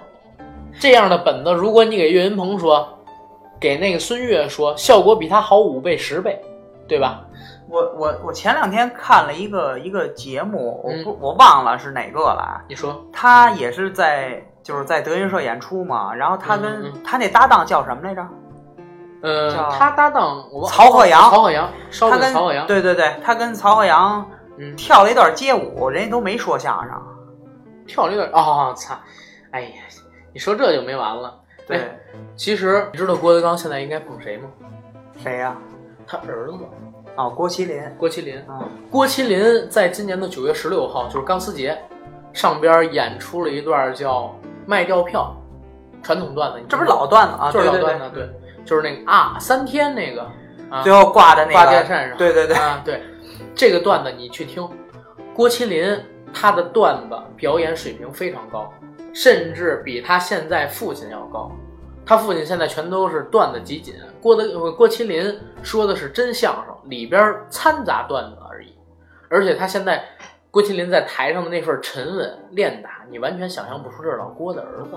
[0.81, 2.89] 这样的本子，如果你给岳云鹏说，
[3.61, 6.41] 给那个孙越说，效果比他好五倍十倍，
[6.87, 7.21] 对吧？
[7.69, 12.63] 我我我前两天看了一个一个节目，我嗯不、我忘了是哪个了。
[12.69, 18.27] 你说，他也是在就是在德云社演出嘛，然后他跟、嗯嗯他那搭档叫什么来着？
[19.23, 24.25] 呃，他搭档我忘曹鹤阳曹鹤阳，烧他跟饼曹鹤阳，对对对，他跟曹鹤阳
[24.59, 26.93] 嗯，跳了一段街舞，人家都没说相声。
[27.87, 28.95] 跳了一段哦，操！
[29.51, 29.71] 哎呀，
[30.33, 31.35] 你说这就没完了。
[31.67, 31.99] 对，哎
[32.37, 34.49] 其实你知道郭德纲现在应该捧谁吗？
[35.23, 35.57] 谁呀、
[36.07, 36.59] 他儿子
[37.17, 37.83] 哦，郭麒麟。
[37.99, 38.39] 郭麒麟。
[38.47, 41.77] 啊、郭麒麟在今年的九月十六号，就是钢丝节，
[42.33, 44.23] 上边演出了一段叫
[44.67, 45.35] 《卖掉票》，
[46.05, 46.61] 传统段子。
[46.69, 47.51] 这不是老段子啊？
[47.51, 48.29] 就是老段子，对，
[48.69, 50.31] 就是那个啊三天那个
[50.69, 52.19] 啊，最后挂在那个挂电扇上。
[52.19, 53.03] 对对对，啊，对，
[53.55, 54.69] 这个段子你去听，
[55.33, 55.99] 郭麒麟
[56.35, 58.71] 他的段子表演水平非常高，
[59.15, 61.51] 甚至比他现在父亲要高。
[62.05, 68.75] 他父亲现在全都是段子集锦，郭德呃郭麒麟说的是真相声，里边掺杂段子而已。
[69.31, 70.05] 而且他现在
[70.51, 74.91] 郭麒麟在台上的那份沉稳练达，你完全想象不出这是老郭的儿子。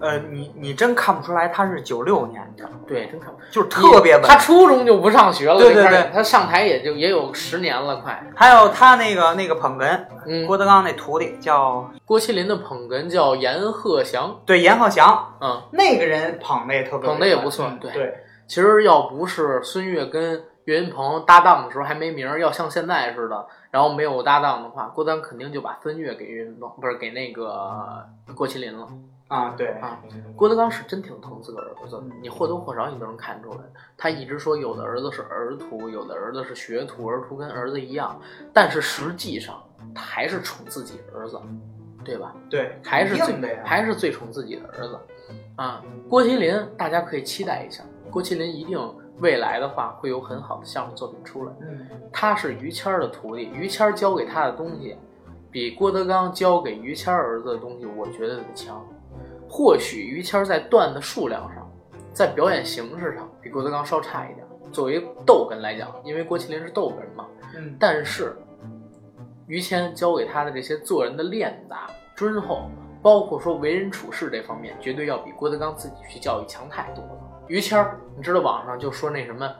[0.00, 4.22] 呃，你你真看不出来他是九六年的，对，真看不出就是特别稳。
[4.22, 8.26] 他初中就不上学了，对对对他上台也就也有十年了，快。
[8.34, 18.14] 还有他那个那个捧哏，嗯，郭德纲那徒弟叫郭麒麟的捧哏叫阎鹤祥，对阎鹤祥，嗯，那个人捧的也特别捧的也不错对，
[18.46, 28.06] 其实要不是孙越跟岳云鹏搭档的时候还没名儿，要像现在似的，然后没有搭档的话，郭德纲肯定就把孙越给岳云鹏，不是给那个
[28.36, 28.86] 郭麒麟了。
[29.26, 30.00] 啊对，啊，
[30.36, 33.58] 郭德纲是真挺疼自个儿儿子的，你或多或少你都能看出来。
[33.96, 38.20] 他一直说有的儿子是儿徒，有的儿子是学徒，儿徒跟儿子一样，
[38.52, 39.60] 但是实际上
[39.92, 41.40] 他还是宠自己儿子，
[42.04, 42.32] 对吧？
[42.48, 44.98] 对，还是最还是最宠自己的儿子
[45.56, 45.82] 啊。
[46.08, 48.78] 郭麒麟，大家可以期待一下，郭麒麟一定
[49.20, 51.52] 未来的话会有很好的相声作品出来。
[51.60, 54.96] 嗯，他是于谦儿的徒弟，于谦儿教给他的东西，
[55.50, 58.84] 比郭德纲教给于谦儿儿子的东西，我觉得得强。
[59.48, 61.70] 或许于谦儿在段子数量上，
[62.12, 64.46] 在表演形式上比郭德纲稍差一点。
[64.72, 68.36] 作为逗哏来讲，因为郭麒麟是逗哏嘛，嗯，但是
[69.48, 72.70] 于谦教给他的这些做人的练达、敦厚，
[73.02, 77.29] 包括说为人处事这方面，绝对要比郭德纲自己去教育强太多了。
[77.50, 79.50] 于谦儿，你知道网上就说那什么，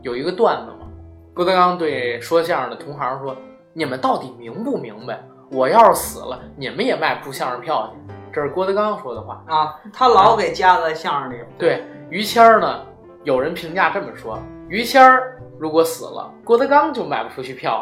[0.00, 0.88] 有一个段子吗？
[1.34, 3.36] 郭德纲对说相声的同行说
[3.74, 5.22] ：“你们到底明不明白？
[5.50, 9.44] 我要是死了，你们也卖不出相声票去。”这是郭德纲说的话。
[9.46, 12.80] 啊，他老给加在相声里，对于谦儿呢，
[13.24, 17.72] 有人评价这么说：于谦儿如果死了，郭德纲就卖不出去票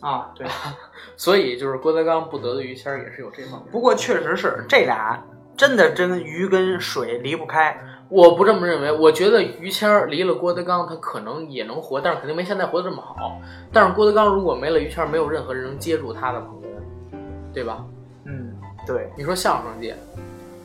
[0.00, 0.08] 了。
[0.08, 0.46] 啊，对。
[1.16, 3.72] 所以就是郭德纲不得罪于谦儿，也是有这方面。
[3.72, 5.20] 不过确实是这俩
[5.56, 7.76] 真的真鱼跟水离不开。
[8.10, 13.40] 我不这么认为，我觉得于谦儿离了郭德纲，他可能也能活，但是肯定没现在活得这么好。
[13.72, 17.16] 但是郭德纲如果没了于谦儿，没有任何人能接住他的捧哏，
[17.54, 17.84] 对吧？
[18.24, 18.52] 嗯，
[18.84, 19.96] 对，你说相声界，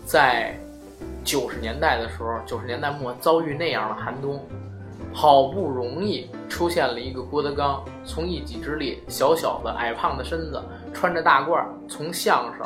[0.05, 0.57] 在
[1.23, 4.43] 九十年代的时候，九十年代末遭遇那样的寒冬，
[5.13, 10.59] 好不容易出现了一个郭德纲，从一己之力，小小的矮胖的身子，
[10.93, 12.65] 穿着大褂儿，从相声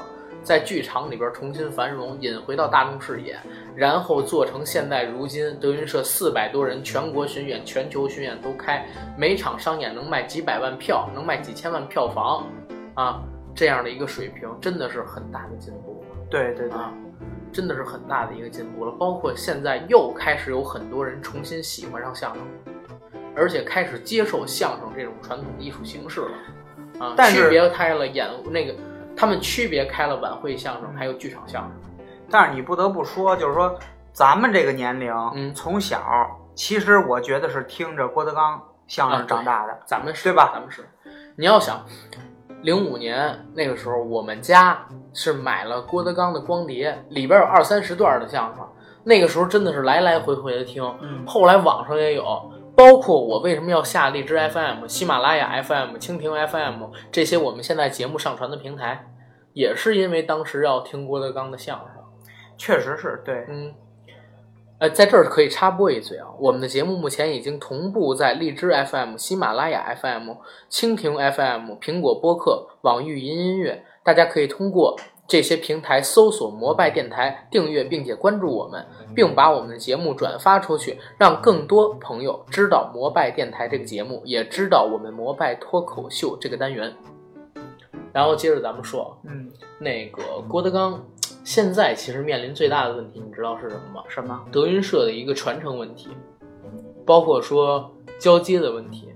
[0.49, 3.39] 在剧场里边重新繁荣，引回到大众视野，
[3.75, 8.83] 然后做成现在如今德云社四百多人全国巡演、全球巡演都开，
[9.15, 12.47] 每场商演能卖几百万票，能卖几千万票房，
[12.95, 13.21] 啊，
[13.53, 16.03] 这样的一个水平，真的是很大的进步。
[16.31, 16.91] 对对对，啊，
[17.51, 18.91] 真的是很大的一个进步了。
[18.93, 22.41] 包括现在又开始有很多人重新喜欢上相声，
[23.35, 26.31] 而且开始接受相声这种传统艺术形式了。
[27.05, 28.73] 啊，但是区别开了演那个，
[29.19, 31.71] 他们区别开了晚会相声还有剧场相声。
[32.31, 33.77] 但是你不得不说，就是说
[34.13, 36.01] 咱们这个年龄，嗯从小
[36.55, 39.77] 其实我觉得是听着郭德纲相声长大的。
[39.85, 40.87] 咱们是对吧咱们是，
[41.35, 41.83] 你要想，
[42.61, 44.79] 零五年那个时候，我们家
[45.13, 48.65] 是买了郭德纲的光碟，里边有二三十段的相声。
[49.03, 59.05] 那个时候真的是来来回回的听，嗯后来网上也有，包括我为什么要下荔枝 FM、喜马拉雅 FM、蜻蜓 FM 这些我们现在节目上传的平台，
[59.51, 61.87] 也是因为当时要听郭德纲的相声。
[62.57, 63.73] 确实是对，嗯，
[64.79, 70.29] 呃，在这儿可以插播一嘴啊，我们的节目目前已经同步在荔枝 FM、喜马拉雅 FM、
[70.71, 74.97] 蜻蜓 FM、苹果播客、网易云音乐，大家可以通过
[75.29, 78.83] 这些平台搜索“摩拜电台”，订阅并且关注我们，
[79.15, 86.91] 并把我们的节目转发出去，让更多朋友知道摩拜电台这个节目，也知道我们摩拜脱口秀这个单元。
[88.11, 90.99] 然后接着咱们说，嗯，那个郭德纲
[91.43, 94.03] 现在其实面临最大的问题，你知道是什么吗？
[94.07, 94.43] 什么？
[94.51, 96.09] 德云社的一个传承问题，
[97.05, 99.09] 包括说交接的问题。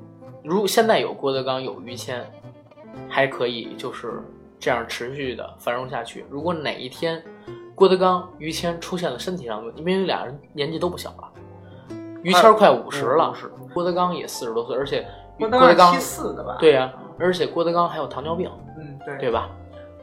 [0.44, 2.24] 如现在有郭德纲，有于谦，
[3.10, 4.22] 还可以就是
[4.64, 6.24] 这样持续的繁荣下去。
[6.30, 7.22] 如果哪一天
[7.76, 11.30] 郭德纲、于谦出现了身体上的问题，因为俩人年纪都不小了，
[12.22, 15.06] 于谦快五十了，50郭德纲也四十多岁，而且
[15.38, 18.50] 郭郭德纲德纲七四的吧？，对呀、而且郭德纲还有糖尿病。
[18.78, 19.50] 嗯，对对吧？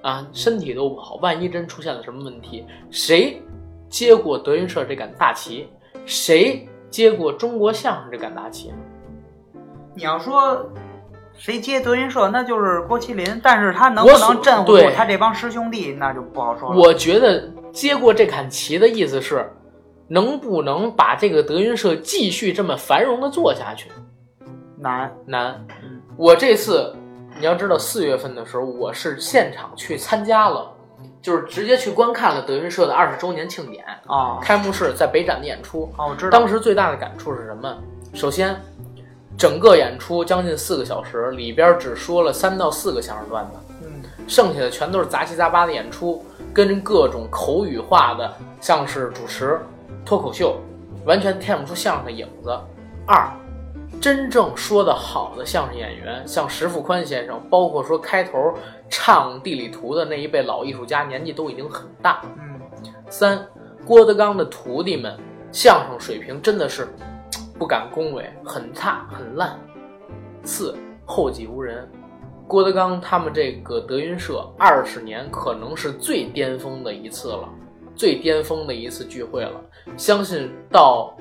[0.03, 3.41] 啊，身体都不好，万一真出现了什么问题，谁
[3.89, 5.71] 接过德云社这杆大旗？
[6.05, 8.75] 谁接过中国相声这杆大旗？
[9.95, 10.71] 你要说
[11.41, 16.79] 谁接德云社，那就是郭麒麟，但是他能不能镇护住他这帮师兄弟，那就不好说了。
[16.79, 19.51] 我觉得接过这杆旗的意思是，
[20.07, 23.91] 能不能把这个德云社继续这么繁荣的做下去？
[24.77, 26.03] 难，难嗯。
[26.19, 26.95] 我这次
[27.39, 30.71] 你要知道，四月份的时候，我是现场去参加了
[31.23, 35.91] 就是直接去观看了德云社的二十周年庆典啊开幕式，在北展的演出。
[35.97, 36.39] 哦，我知道。
[36.39, 37.75] 当时最大的感触是什么？
[38.13, 38.55] 首先，
[39.41, 46.23] 整个演出将近四个小时，里边只说了三到四个相声段子，嗯剩下的全都是杂七杂八的演出，
[46.53, 48.31] 跟各种口语化的，
[48.61, 49.59] 像是主持、
[50.05, 50.61] 脱口秀，
[51.07, 52.55] 完全看不出相声的影子。
[53.07, 53.31] 二，
[53.99, 58.53] 真正说的好的相声演员，像石富宽先生，包括说开头
[58.91, 62.21] 唱地理图的那一辈老艺术家，年纪都已经很大。
[62.39, 62.61] 嗯
[63.09, 63.43] 三，
[63.87, 65.19] 郭德纲的徒弟们
[65.51, 66.87] 相声水平真的是
[67.61, 69.61] 不敢恭维，很差很烂。
[70.45, 71.87] 四，后继无人。
[72.49, 77.47] 郭德纲他们这个德云社二十年可能是最巅峰的一次了，
[77.95, 79.61] 最巅峰的一次聚会了。
[79.95, 81.15] 相信到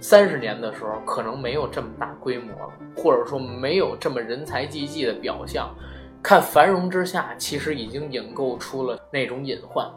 [0.00, 5.74] 三十年的时候，可能没有这么大规模了，或者说没有这么人才济济的表象。
[6.22, 9.90] 看繁荣之下，其实已经引构出了那种隐患，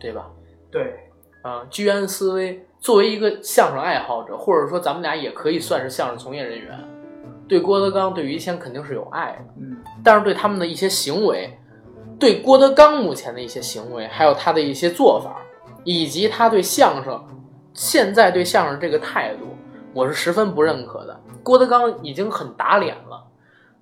[0.00, 0.28] 对吧？
[0.68, 0.98] 对，
[1.42, 2.60] 啊，居安思危。
[2.86, 6.88] 作为一个相声爱好者，或者说咱们俩也可以算是相声从业人员，
[7.48, 9.54] 对郭德纲、对于谦肯定是有爱的。
[9.60, 11.58] 嗯但是对他们的一些行为，
[12.16, 15.42] 对郭德纲目前的一些行为，还有他的一些做法，
[15.82, 17.20] 以及他对相声
[17.74, 19.48] 现在对相声这个态度，
[19.92, 21.20] 我是十分不认可的。
[21.42, 23.26] 郭德纲已经很打脸了，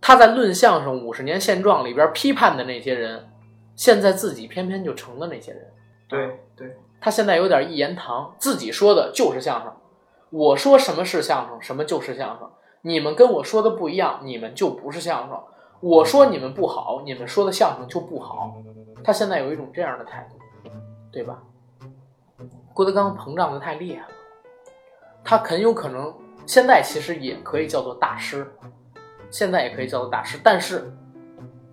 [0.00, 3.22] 他在《论相声五十年现状》里边批判的那些人，
[3.76, 5.60] 现在自己偏偏就成了那些人。
[6.08, 6.74] 对对，
[7.04, 9.70] 他现在有点一言堂，自己说的就是相声。
[10.30, 12.50] 我说什么是相声，什么就是相声。
[12.80, 15.38] 你们跟我说的不一样，你们就不是相声。
[15.80, 18.56] 我说你们不好，你们说的相声就不好。
[19.04, 20.70] 他现在有一种这样的态度，
[21.12, 21.42] 对吧？
[22.72, 24.08] 郭德纲膨胀的太厉害了，
[25.22, 26.10] 他很有可能
[26.46, 28.50] 现在其实也可以叫做大师，
[29.30, 30.90] 现在也可以叫做大师，但是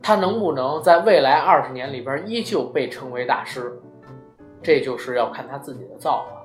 [0.02, 3.82] 他能不能在未来二十年里边依旧被称为大师，
[4.62, 6.42] 这就是要看他自己的造化。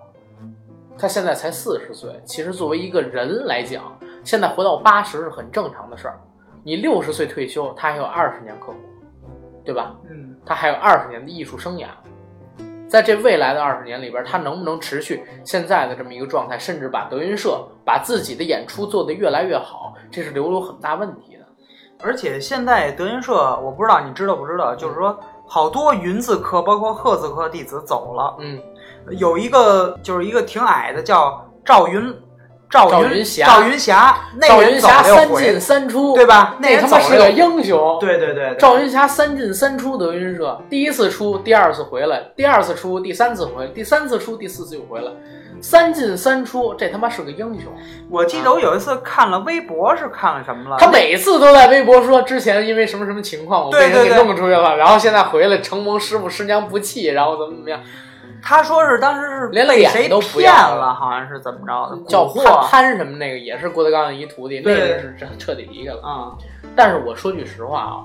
[0.98, 6.18] 他现在才四十岁，其实作为一个人来讲，现在活到八十是很正常的事儿。
[6.64, 8.74] 你六十岁退休，他还有二十年可活，
[9.64, 9.94] 对吧？
[10.10, 11.88] 嗯他还有二十年的艺术生涯，
[12.88, 21.44] 在这未来的二十年里边，他能不能持续现在的这么一个状态，甚至把德云社把自己的演出做得越来越好，这是留有很大问题的。
[22.00, 28.60] 而且现在德云社，我不知道你知道不知道，就是说好多云字科，包括鹤字科弟子走了，嗯，
[29.18, 32.14] 有一个就是一个挺矮的叫赵云，
[32.68, 33.46] 赵云赵云霞。
[33.46, 36.56] 赵云霞，那赵云霞三进，三出，对吧？
[36.58, 37.96] 那他妈是个英雄。
[38.00, 38.56] 对对对，对。
[38.58, 45.12] 赵云霞三进三出德云社，第一次出，第二次回来，第二次出，第三次回来，第三次出，第四次又回来，
[45.60, 47.72] 三进三出，这他妈是个英雄。
[48.08, 50.76] 我记得我有一次看了微博，是看了什么了？
[50.78, 57.80] 他每次都在微博说之前因为什么什么情况我被人给弄出去了，然后现在回来承蒙师傅师娘不弃，然后怎么怎么样，
[58.42, 62.02] 他说是当时是连脸被谁都不骗要了了，好像是怎么着的？
[62.08, 66.00] 叫蛊惑潘潘什么那个也是郭德纲的一徒弟，那对个是彻彻底离开了。
[66.02, 66.32] 啊，
[66.76, 67.96] 但是我说句实话啊，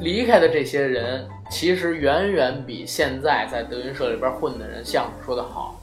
[0.00, 5.80] 离开的这些人其实远远比现在在德云社里边混的人相声说的好。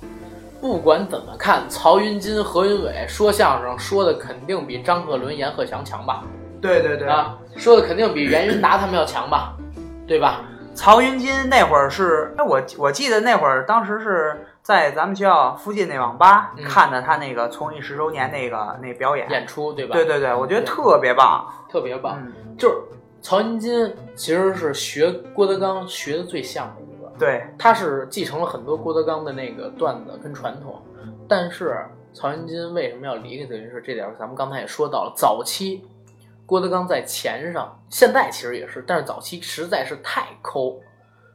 [0.64, 6.24] 不管怎么看，曹云金、何云伟说相声说的肯定比张鹤伦、阎鹤祥强吧？
[6.62, 9.58] 对对对，啊，说的肯定比袁云达他们要强吧？
[10.08, 10.40] 对吧？
[10.74, 19.94] 曹云金那会儿是，哎，我我记得那会儿当时是在咱们学校附近那网吧、嗯看的他那个从艺十周年那个那表演，演出对吧？
[19.94, 21.46] 对对对，我觉得特别棒。
[21.70, 22.18] 特别棒。
[22.26, 22.76] 嗯，就是
[23.22, 30.82] 曹云金其实是学郭德纲学的最像的一个，对，他是继承了很多郭德纲的那个段子跟传统，
[31.28, 33.80] 但是曹云金为什么要离开德云社？
[33.80, 35.86] 这点儿咱们刚才也说到了，早期
[36.46, 40.80] 郭德纲在钱上，现在其实也是，但是早期实在是太抠，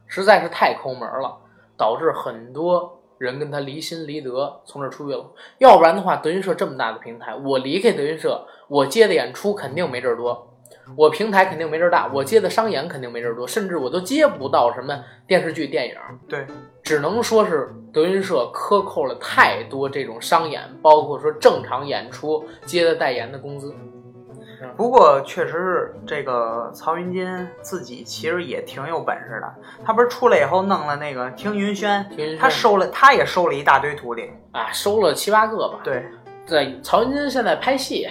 [0.05, 1.37] 实在是太抠门了，
[1.77, 5.25] 导致很多人跟他离心离德，从这儿出去了。
[5.57, 10.48] 要不然的话，德云社这么大的平台，我离开德云社，我接的演出肯定没这儿多。
[10.95, 15.95] 我平台肯定没这儿大，我接的商演肯定没这儿多，甚至我都接不到什么电视剧、电影，
[16.27, 16.45] 对，
[16.83, 23.73] 只能说是德云社克扣了太多这种商演，包括说正常演出接的代言的工资。
[24.75, 29.53] 不过确实是这个曹云金自己其实也挺有本事的，
[29.85, 34.29] 他不是出来以后弄了那个听云轩，听云轩他收了，他也收了一大堆徒弟。
[34.51, 35.79] 啊，收了七八个吧。
[35.81, 36.03] 对，
[36.45, 38.09] 对，曹云金现在拍戏，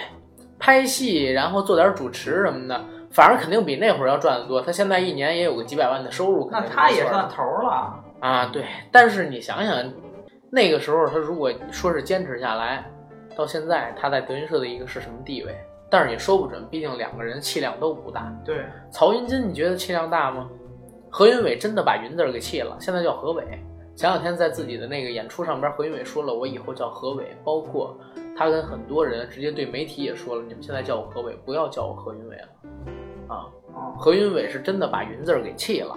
[0.59, 4.61] 拍戏，然后做点主持什么的，反而肯定比那会儿要赚得多。
[4.61, 8.03] 他现在一年也有个几百万的收入，那他也算头儿了。
[8.19, 8.65] 啊，对。
[8.91, 9.91] 但是你想想，
[10.51, 12.85] 那个时候他如果说是坚持下来，
[13.35, 15.55] 到现在他在德云社的一个是什么地位？
[15.89, 18.31] 但是也说不准，毕竟两个人气量都不大。
[18.45, 20.47] 对，曹云金，你觉得气量大吗？
[21.09, 23.43] 何云伟真的把“云”字儿给弃了，现在叫何伟。
[23.95, 27.97] 前两天在自己的那个演出上边，何云伟说了，我以后叫何伟，包括
[28.39, 32.47] 他跟很多人直接对媒体也说了，你们现在叫我何伟，不要叫我何云伟了。
[33.27, 35.93] 啊，哦何云伟是真的把“云”字儿给弃了，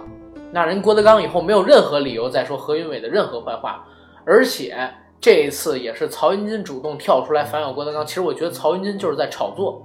[0.51, 3.87] 那人郭德纲以后没有任何理由再说何云伟的任何坏话，
[4.25, 4.77] 而且
[5.21, 8.05] 这一次也是曹云金主动跳出来反咬郭德纲。
[8.05, 9.81] 其实我觉得曹云金就是在炒作，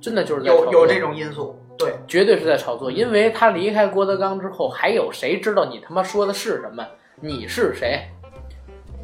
[0.00, 6.84] 真的就是在有有这种因素，对，绝对是在炒作，因为他离开郭德纲之后，还有谁知道你他妈说的是什么？
[7.20, 8.08] 你是谁？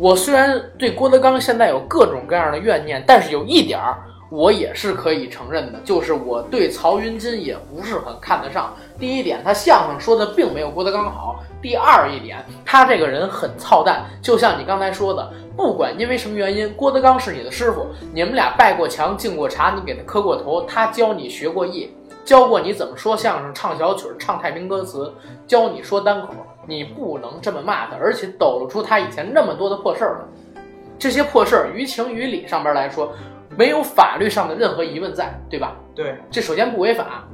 [0.00, 3.98] 我虽然对郭德纲现在有各种各样的怨念，但是有一点儿
[4.30, 8.74] 我也是可以承认的，就是我对曹云金也不是很看得上。
[8.98, 21.94] 第一点，他相声说的并没有郭德纲好；第二一点，他这个人很操蛋，就像你刚才说的，不管因为什么原因，郭德纲是你的师傅，你们俩拜过墙、敬过茶，你给他磕过头，他教你学过艺，
[22.24, 25.12] 教过你怎么说相声、唱小曲、唱太平歌词，
[25.46, 26.28] 教你说单口，
[26.70, 30.62] 你不能这么骂他，而且抖露出他以前那么多的破事儿来。
[30.96, 33.12] 这些破事儿，于情于理上边来说，
[33.56, 35.76] 没有法律上的任何疑问在，对吧？
[35.94, 37.26] 对，这首先不违法，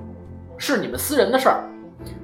[0.56, 1.64] 是你们私人的事儿。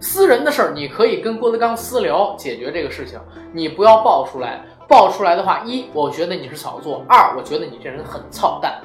[0.00, 3.20] 私人的事儿，你可以跟郭德纲私聊解决这个事情，
[3.52, 4.62] 你不要爆出来。
[4.88, 8.80] 爆出来的话，一，我觉得你是炒作；二，我觉得你这人很操蛋。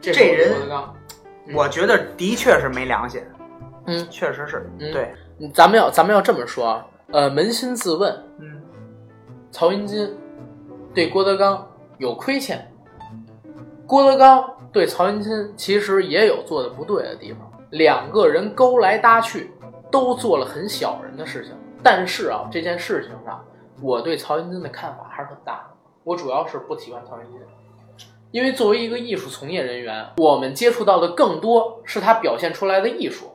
[0.00, 0.94] 这人郭德纲，
[1.46, 3.22] 嗯我觉得的确是没良心，
[3.86, 8.60] 嗯确实是，嗯对，嗯咱们要咱们要这么说啊，呃，扪心自问，嗯，
[9.52, 10.12] 曹云金
[10.92, 11.66] 对郭德纲
[11.98, 12.72] 有亏欠，
[13.86, 19.52] 郭德纲对曹云金其实也有做的不对的地方，两个人勾来搭去，
[19.90, 21.52] 都做了很小人的事情。
[21.82, 23.44] 但是啊，这件事情上，
[23.80, 25.76] 我对曹云金的看法还是很大的。
[26.02, 27.40] 我主要是不喜欢曹云金，
[28.32, 33.26] 因为作为一个艺术从业人员，我们接触到的更多是他表现出来的艺术。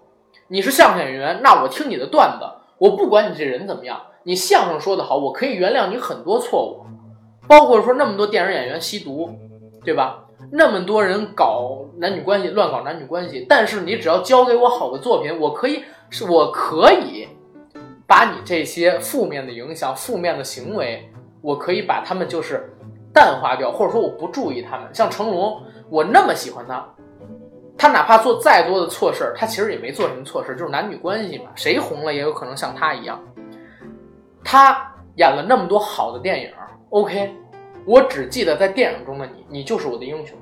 [0.49, 2.45] 你是相声演员，那我听你的段子，
[2.81, 6.83] 我不管你这人怎么样，你相声说得好，我可以原谅你很多错误，
[7.47, 9.29] 包括说那么多电影演员吸毒，
[9.85, 10.25] 对吧？
[10.51, 17.27] 那么多人搞男女关系，乱搞男女关系，但是你只要交给我好的作品，我可以，是我可以
[18.07, 21.07] 把你这些负面的影响、负面的行为，
[21.43, 22.73] 我可以把他们就是
[23.13, 24.87] 淡化掉，或者说我不注意他们。
[24.91, 26.83] 像成龙，我那么喜欢他，
[27.81, 33.19] 他哪怕做再多的错事儿，他其实也没做什么错事，就是男女关系嘛，谁红了也有可能像他一样。
[34.43, 36.51] 他演了那么多好的电影
[36.91, 37.33] ，OK，
[37.83, 40.37] 我只记得在电影中的你，你就是我的英雄，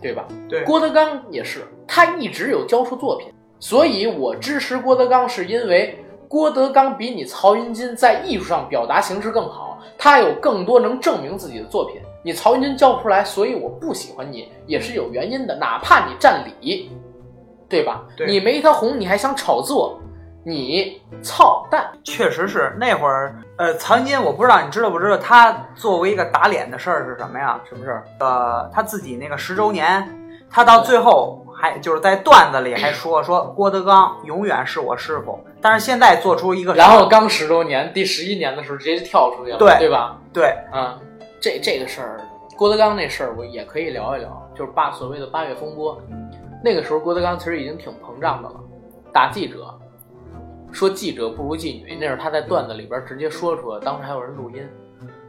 [0.00, 0.26] 对吧？
[0.48, 3.30] 对，郭德纲也是，他一直有交出作品，
[3.60, 12.00] 所以我支持郭德纲，是因为郭德纲比你曹云金在艺术上表达形式更好，他有更多能证明自己的作品。
[12.22, 15.56] 你曹云金教不出来，所以我不喜欢你，也是有原因的。
[15.56, 16.90] 哪怕你占理，
[17.68, 18.04] 对吧？
[18.16, 20.00] 对你没他红，你还想炒作，
[20.44, 21.90] 你操蛋！
[22.02, 27.60] 确实是那会儿，呃，曹云金，我不知道你知道不知道，他作为一个打脸的事儿是什么呀？
[27.68, 28.04] 什么事儿？
[28.20, 30.06] 呃，他自己那个十周年，
[30.50, 40.16] 他到最后还就是在段子里还说说郭德纲永远是我师傅，但是现在做出一个，然后刚十周年，第十一年的时候直接就跳出去了，对对吧？
[40.32, 40.98] 对，啊，
[41.40, 42.20] 这这个事儿，
[42.56, 46.00] 郭德纲那事儿我也可以聊一聊，就是八所谓的八月风波，
[46.62, 48.60] 那个时候郭德纲其实已经挺膨胀的了，
[49.12, 49.72] 打记者，
[50.72, 54.68] 说记者不如妓女，那是他在段子里边直接说出来，当时还有人录音。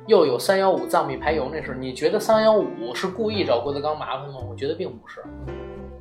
[0.08, 4.40] 又有三幺五藏秘排油那事儿，你觉得三幺五是故意找郭德纲麻烦吗？
[4.50, 5.24] 我觉得并不是。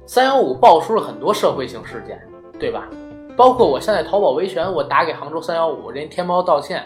[0.06, 2.18] 三幺五爆出了很多社会性事件，
[2.59, 2.88] 对吧？
[3.36, 6.82] 包括我现在淘宝维权，我打给杭州三幺五，人家天猫道歉，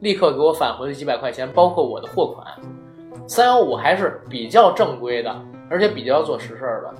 [0.00, 2.46] 立刻给我返回了几百块钱，包括我的货款。
[3.26, 5.34] 三幺五还是比较正规的，
[5.70, 6.94] 而且比较做实事儿的。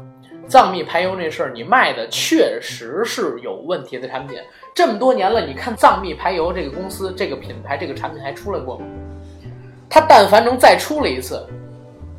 [0.48, 4.38] 藏秘排油那事儿，你卖的确实是有问题的产品。
[4.74, 8.84] 这么多年了，你看藏秘排油这个公司、这个品牌、这个产品还出来过吗？
[9.88, 11.44] 他但凡能再出来一次，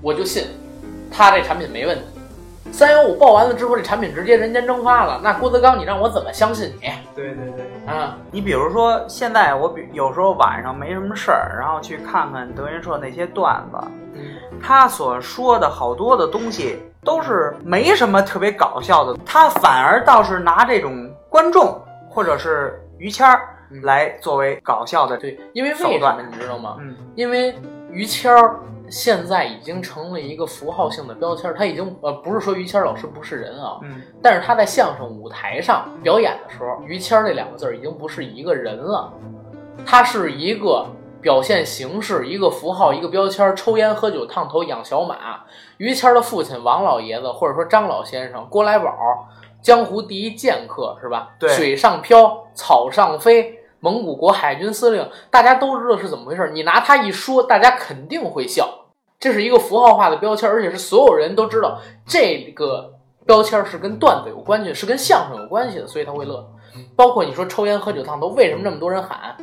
[0.02, 0.46] 我就信
[1.12, 2.04] 他这产品没问题。
[2.72, 7.66] 三幺五爆完了之后，这产品直接人间蒸发了，那郭德纲你让我怎么相信你对对对。
[7.88, 8.18] 啊？
[8.32, 13.78] 你比如说，现在我比有时候晚上没什么事儿，然后去看看德云社那些段子，
[14.14, 14.22] 嗯，
[14.62, 23.42] 他所说的好多的东西都是没什么特别搞笑的，他反而倒是拿这种观众或者是于谦儿
[23.72, 25.18] 嗯来作为搞笑的。
[25.18, 26.76] 对，因为为什么手段你知道吗？
[26.80, 27.56] 嗯，因为
[27.90, 28.60] 于谦儿
[28.90, 39.12] 现在已经成了一个符号性的标签儿，他已经呃不是说于谦老师不是人啊，嗯，但是他在相声舞台上表演的时候，于谦儿这两个字儿已经不是一个人了，
[39.86, 40.86] 他是一个
[41.22, 45.42] 表现形式、一个符号、一个标签儿，抽烟、喝酒、烫头、养小马。
[45.78, 48.92] 于谦儿的父亲王老爷子，或者说张老先生、郭来宝，
[49.62, 51.36] 江湖第一剑客是吧？
[51.40, 56.50] 对水上漂，草上飞，蒙古国海军司令，大家都知道是怎么回事。
[56.54, 58.86] 你拿他一说，大家肯定会笑。
[59.20, 62.94] 这是一个符号化的标签，而且是所有人都知道这个
[63.26, 66.48] 标签是跟段子有关系，是跟相声有关系的，所以他会乐。
[66.96, 69.36] 包括你说抽烟喝酒烫头，为什么这么多人喊？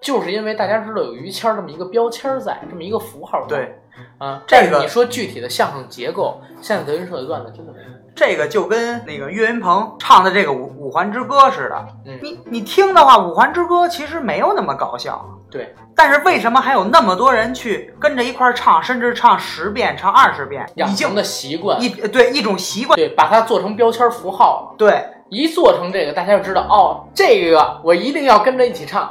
[0.00, 3.56] 就是因为大家知道有于谦儿这么一个标签在，这么一个符号在。
[3.56, 3.78] 对，
[4.18, 7.88] 啊，这个你说具体的相声结构，现在德云社的段子真的没有。
[8.14, 11.86] 这个就跟那个岳云鹏唱的这个五五环之歌似的。
[12.06, 22.96] 嗯你你听的话，五环之歌其实没有那么搞笑，对，但是为什么还有那么多人去跟着一块儿唱，甚至唱十遍、唱二十遍，养成的习惯，一对一种习惯。
[22.96, 24.74] 对，把它做成标签符号了。
[24.76, 29.10] 对，一做成这个，大家就知道哦，这个我一定要跟着一起唱。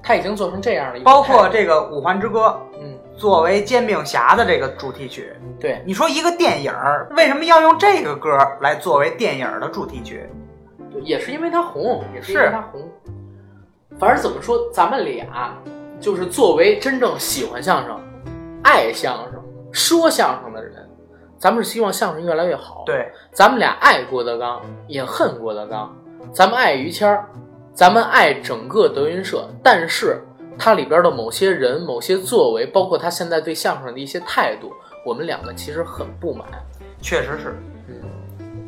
[0.00, 2.67] 他已经做成这样的一个态度，包括这个五环之歌嗯，
[3.18, 10.24] 作为煎饼侠的这个主题曲，对，你说一个电影儿为什么要用这个歌来作为电影儿的主题曲？
[10.90, 12.88] 对也是因为它红，也是因为是他红。
[13.98, 15.52] 反正怎么说，咱们俩
[15.98, 18.00] 就是作为真正喜欢相声、
[18.62, 19.42] 爱相声、
[19.72, 20.88] 说相声的人，
[21.36, 25.92] 咱们是希望相声越来越好。，对，咱们俩爱郭德纲，也恨郭德纲，
[26.32, 27.28] 咱们爱于谦儿，
[27.74, 30.22] 咱们爱整个德云社，但是
[30.58, 34.72] 它里边的某些人、某些作为，包括他现在对相声的一些态度，
[35.06, 36.46] 我们两个其实很不满。
[37.00, 37.56] 确实是。
[37.88, 37.94] 嗯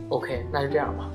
[0.09, 1.11] OK，那就这样吧。